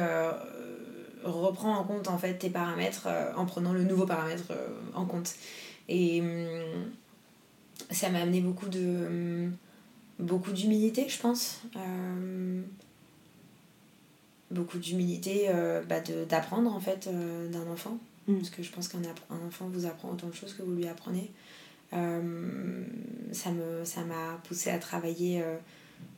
[1.23, 4.51] reprends en compte en fait tes paramètres en prenant le nouveau paramètre
[4.95, 5.35] en compte.
[5.89, 6.91] Et hum,
[7.91, 9.53] ça m'a amené beaucoup de hum,
[10.19, 11.61] beaucoup d'humilité, je pense.
[11.75, 12.61] Euh,
[14.49, 17.97] beaucoup d'humilité euh, bah d'apprendre en fait euh, d'un enfant.
[18.27, 18.38] Mm.
[18.38, 18.99] Parce que je pense qu'un
[19.47, 21.31] enfant vous apprend autant de choses que vous lui apprenez.
[21.91, 24.01] ça m'a ça
[24.43, 25.43] poussé à travailler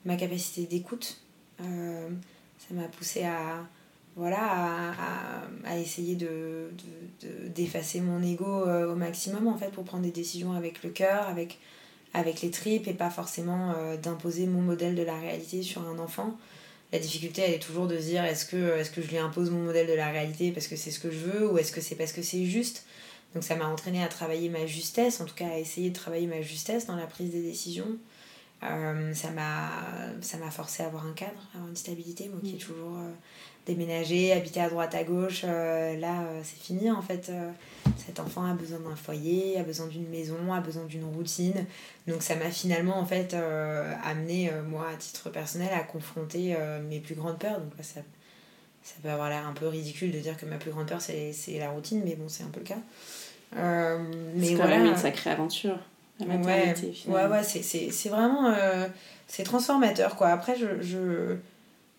[0.05, 1.21] ma capacité d'écoute.
[1.59, 3.67] ça m'a poussé à,
[4.19, 4.93] voilà,
[5.63, 6.71] à, essayer de,
[7.55, 11.25] d'effacer mon ego euh, au maximum en fait pour prendre des décisions avec le cœur,
[11.29, 11.57] avec,
[12.13, 15.99] avec les tripes et pas forcément euh, d'imposer mon modèle de la réalité sur un
[15.99, 16.37] enfant.
[16.91, 19.51] La difficulté elle est toujours de se dire est-ce que, est-ce que je lui impose
[19.51, 21.79] mon modèle de la réalité parce que c'est ce que je veux ou est-ce que
[21.79, 22.85] c'est parce que c'est juste?
[23.33, 26.27] Donc ça m'a entraîné à travailler ma justesse, en tout cas à essayer de travailler
[26.27, 27.97] ma justesse dans la prise des décisions.
[28.63, 29.69] Euh, ça m'a
[30.19, 32.67] ça m'a forcé à avoir un cadre, à avoir une stabilité, moi qui est mm.
[32.67, 32.97] toujours
[33.69, 37.29] déménager, habiter à droite à gauche, euh, là euh, c'est fini en fait.
[37.29, 37.49] Euh,
[37.97, 41.65] cet enfant a besoin d'un foyer, a besoin d'une maison, a besoin d'une routine.
[42.07, 43.35] Donc ça m'a finalement en fait
[44.03, 46.55] amené moi à titre personnel à confronter
[46.87, 47.59] mes plus grandes peurs.
[47.59, 48.01] Donc là ça,
[48.83, 51.33] ça peut avoir l'air un peu ridicule de dire que ma plus grande peur c'est
[51.59, 52.77] la routine, mais bon c'est un peu le cas.
[54.35, 55.79] mais c'est quand même une sacrée aventure.
[56.19, 58.53] La maternité, ouais, ouais, ouais c'est vraiment
[59.27, 60.27] c'est transformateur quoi.
[60.29, 61.37] Après je, je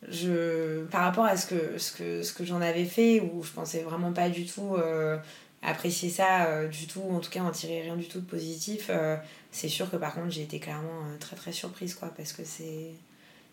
[0.08, 3.52] je, par rapport à ce que, ce que, ce que j'en avais fait, où je
[3.52, 5.18] pensais vraiment pas du tout euh,
[5.62, 8.86] apprécier ça, euh, du tout, en tout cas en tirer rien du tout de positif,
[8.88, 9.16] euh,
[9.50, 12.92] c'est sûr que par contre j'ai été clairement très très surprise, quoi, parce que c'est.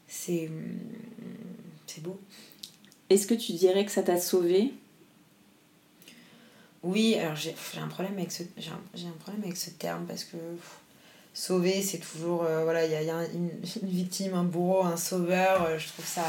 [0.08, 0.50] C'est.
[1.86, 2.20] C'est beau.
[3.10, 4.74] Est-ce que tu dirais que ça t'a sauvé
[6.84, 10.38] Oui, alors j'ai un, problème avec ce, un, un problème avec ce terme parce que
[11.38, 12.44] sauver, c'est toujours.
[12.44, 13.50] Euh, voilà, il y a, une,
[13.84, 15.64] victime, un bourreau, un sauveur.
[15.64, 16.24] Euh, je trouve ça.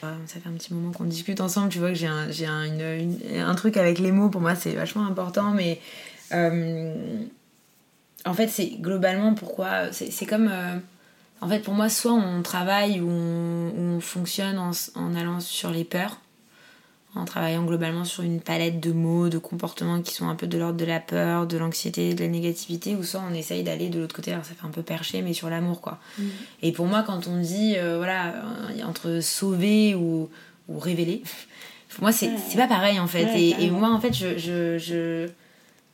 [0.00, 1.68] Ça fait un petit moment qu'on discute ensemble.
[1.68, 4.30] Tu vois que j'ai un, un, un, truc avec les mots.
[4.30, 5.50] Pour moi, c'est vachement important.
[5.50, 5.80] Mais.
[6.32, 7.22] Euh,
[8.24, 9.92] en fait, c'est globalement pourquoi.
[9.92, 10.50] C'est comme.
[11.42, 15.84] en fait, pour moi, soit on travaille ou on, on fonctionne en allant sur les
[15.84, 16.20] peurs
[17.14, 20.58] en travaillant globalement sur une palette de mots, de comportements qui sont un peu de
[20.58, 24.00] l'ordre de la peur, de l'anxiété, de la négativité, ou soit on essaye d'aller de
[24.00, 25.98] l'autre côté, alors ça fait un peu perché, mais sur l'amour, quoi.
[26.18, 26.22] Mm.
[26.62, 30.28] Et pour moi, quand on dit, euh, voilà, euh, entre sauver ou,
[30.68, 31.22] ou révéler,
[31.90, 33.28] pour moi, c'est pas pareil, en fait.
[33.36, 35.28] et, moi, en fait, je, je, je,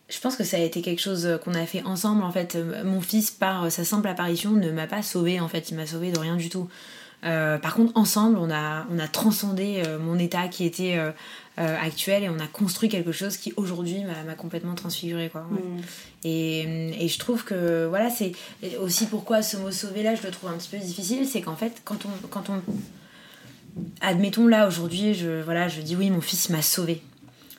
[0.09, 2.57] je, pense que ça a été quelque chose qu'on a fait ensemble, en fait.
[2.85, 5.71] Mon fils, par sa simple apparition, ne m'a pas sauvé, en fait.
[5.71, 6.71] Il m'a sauvé de rien du tout.
[7.25, 11.13] Euh, par contre, ensemble, on a, on a transcendé euh, mon état qui était euh,
[11.57, 15.29] actuel et on a construit quelque chose qui aujourd'hui m'a complètement transfiguré.
[15.29, 15.81] Quoi, mm.
[16.25, 18.33] et, et, je trouve que voilà, c'est
[18.81, 21.27] aussi pourquoi ce mot sauver là, je le trouve un petit peu difficile.
[21.27, 22.63] C'est qu'en fait, quand on, quand on.
[24.01, 27.03] Admettons là, aujourd'hui, je, voilà, je dis oui, mon fils m'a sauvé.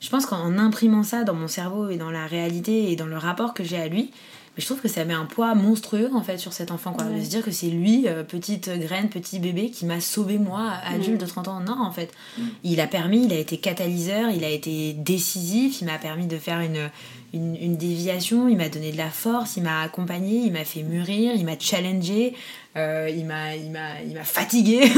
[0.01, 3.17] Je pense qu'en imprimant ça dans mon cerveau et dans la réalité et dans le
[3.17, 4.11] rapport que j'ai à lui,
[4.55, 7.05] Mais je trouve que ça met un poids monstrueux en fait sur cet enfant, quoi.
[7.05, 10.71] De se dire que c'est lui, euh, petite graine, petit bébé, qui m'a sauvé moi,
[10.85, 11.59] adulte de 30 ans.
[11.61, 12.11] Non, en fait.
[12.63, 16.37] Il a permis, il a été catalyseur, il a été décisif, il m'a permis de
[16.37, 16.89] faire une,
[17.33, 20.83] une, une déviation, il m'a donné de la force, il m'a accompagné, il m'a fait
[20.83, 22.35] mûrir, il m'a challengé.
[22.77, 24.79] Euh, il m'a il m'a il m'a fatigué.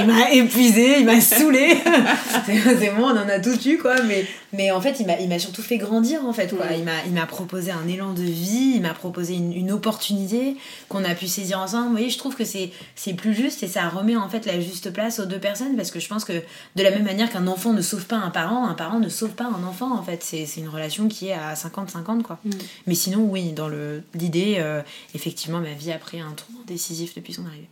[0.00, 1.78] Il m'a épuisé il m'a saoulé.
[2.46, 3.94] C'est bon on en a tout eu quoi.
[4.02, 6.66] Mais mais en fait il m'a il m'a surtout fait grandir en fait quoi.
[6.76, 10.56] Il m'a il m'a proposé un élan de vie il m'a proposé une, une opportunité
[10.90, 11.86] qu'on a pu saisir ensemble.
[11.86, 14.60] Vous voyez je trouve que c'est c'est plus juste et ça remet en fait la
[14.60, 16.34] juste place aux deux personnes parce que je pense que
[16.76, 19.30] de la même manière qu'un enfant ne sauve pas un parent un parent ne sauve
[19.30, 20.22] pas un enfant en fait.
[20.22, 22.38] C'est c'est une relation qui est à 50 50 quoi.
[22.86, 24.82] Mais sinon oui dans le l'idée euh,
[25.14, 27.68] effectivement ma vie a pris un tournant décisif depuis son arrivée.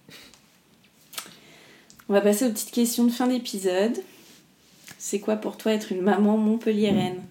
[2.08, 3.96] On va passer aux petites questions de fin d'épisode.
[4.98, 7.22] C'est quoi pour toi être une maman montpelliéraine?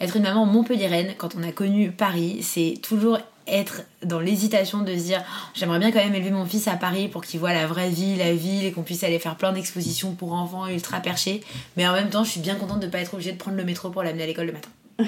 [0.00, 4.92] Être une maman montpelliéraine, quand on a connu Paris, c'est toujours être dans l'hésitation de
[4.96, 7.52] se dire oh, j'aimerais bien quand même élever mon fils à Paris pour qu'il voit
[7.52, 11.00] la vraie vie, la ville et qu'on puisse aller faire plein d'expositions pour enfants ultra
[11.00, 11.42] perchés.
[11.76, 13.56] Mais en même temps, je suis bien contente de ne pas être obligée de prendre
[13.56, 14.70] le métro pour l'amener à l'école le matin.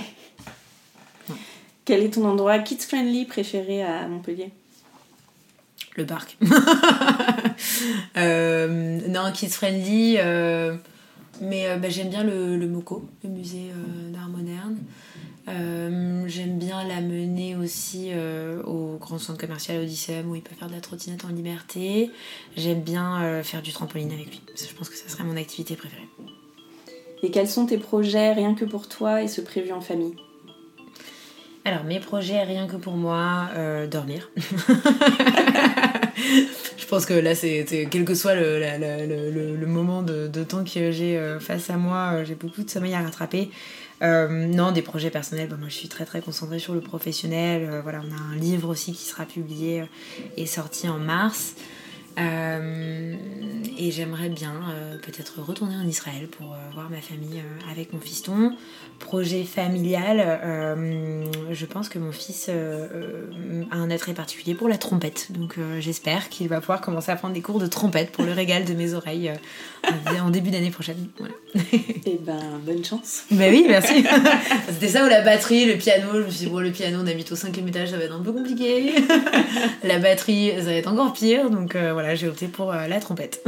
[1.85, 4.53] Quel est ton endroit kids friendly préféré à Montpellier?
[5.97, 6.39] Le parc.
[8.17, 10.17] euh, non, kids friendly.
[10.19, 10.77] Euh,
[11.41, 14.79] mais euh, bah, j'aime bien le, le, MOCO, le musée euh, d'art moderne.
[16.27, 18.11] j'aime bien l'amener aussi
[18.67, 22.11] au grand centre commercial Odyssem où il peut faire de la trottinette en liberté.
[22.57, 24.43] J'aime bien faire du trampoline avec lui.
[24.55, 26.09] Je pense que ça serait mon activité préférée.
[27.23, 30.15] Et quels sont tes projets rien que pour toi et ce prévu en famille?
[31.69, 34.31] Alors, mes projets, rien que pour moi, euh, dormir.
[36.79, 41.19] je pense que là, c'est quel que soit le, moment de, de, temps que j'ai
[41.19, 43.51] euh, face à moi, euh, j'ai beaucoup de sommeil à rattraper.
[44.01, 47.81] non, des projets personnels, bah, moi je suis très très concentrée sur le professionnel.
[47.83, 49.85] voilà, on a un livre aussi qui sera publié
[50.39, 51.55] et sorti en mars.
[52.19, 53.15] Euh,
[53.81, 58.01] et j'aimerais bien euh, peut-être retourner en Israël pour euh, voir ma famille avec mon
[58.01, 58.53] fiston.
[58.99, 60.41] Projet familial,
[61.53, 65.31] je pense que mon fils a un attrait particulier pour la trompette.
[65.31, 68.65] Donc j'espère qu'il va pouvoir commencer à prendre des cours de trompette pour le régal
[68.65, 69.33] de mes oreilles
[70.21, 70.97] en début d'année prochaine.
[71.17, 71.33] Voilà.
[71.73, 73.23] et eh ben, bonne chance.
[73.31, 74.05] Ben oui, merci.
[74.69, 76.09] C'était ça ou la batterie, le piano.
[76.15, 78.17] Je me suis dit, bon, le piano, on habite au cinquième étage, ça va être
[78.17, 78.95] un peu compliqué.
[79.85, 81.51] la batterie, ça va être encore pire.
[81.51, 83.45] Donc voilà j'ai opté pour euh, la trompette.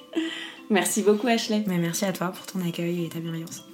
[0.70, 1.64] merci beaucoup, Ashley.
[1.66, 3.64] Mais merci à toi pour ton accueil et ta bienveillance.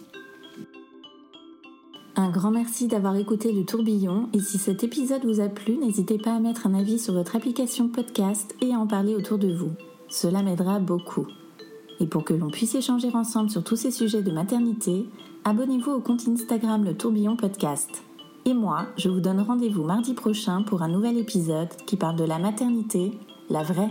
[2.16, 6.16] Un grand merci d'avoir écouté le tourbillon et si cet épisode vous a plu, n'hésitez
[6.16, 9.52] pas à mettre un avis sur votre application podcast et à en parler autour de
[9.52, 9.72] vous.
[10.08, 11.26] Cela m'aidera beaucoup.
[11.98, 15.06] Et pour que l'on puisse échanger ensemble sur tous ces sujets de maternité,
[15.44, 18.04] abonnez-vous au compte Instagram Le Tourbillon Podcast.
[18.44, 22.24] Et moi, je vous donne rendez-vous mardi prochain pour un nouvel épisode qui parle de
[22.24, 23.12] la maternité,
[23.48, 23.90] la vraie.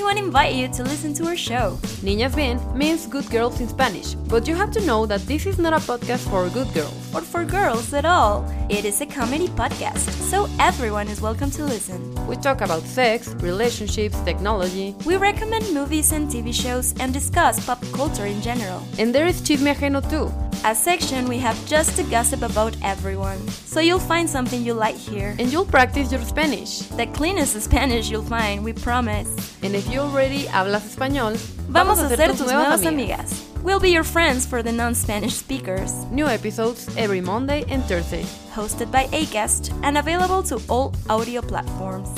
[0.00, 1.76] We want to invite you to listen to our show.
[2.00, 5.58] Niñas Bien means good girls in Spanish, but you have to know that this is
[5.58, 7.14] not a podcast for good girls.
[7.14, 8.50] Or for girls at all.
[8.70, 12.00] It is a comedy podcast, so everyone is welcome to listen.
[12.26, 14.94] We talk about sex, relationships, technology.
[15.04, 18.82] We recommend movies and TV shows and discuss pop culture in general.
[18.98, 20.32] And there is Chisme Ajeno too.
[20.62, 23.38] A section we have just to gossip about everyone.
[23.48, 25.34] So you'll find something you like here.
[25.38, 26.80] And you'll practice your Spanish.
[26.80, 29.30] The cleanest Spanish you'll find, we promise.
[29.62, 31.36] And if you already hablas español,
[31.68, 33.20] vamos, vamos a ser tus nuevas amigas.
[33.20, 33.62] amigas.
[33.62, 35.92] We'll be your friends for the non Spanish speakers.
[36.10, 38.24] New episodes every Monday and Thursday.
[38.54, 42.08] Hosted by ACAST and available to all audio platforms.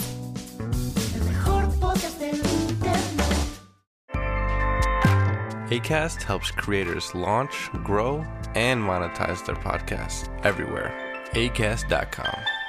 [5.71, 8.25] ACAST helps creators launch, grow,
[8.55, 10.93] and monetize their podcasts everywhere.
[11.33, 12.62] ACAST.com.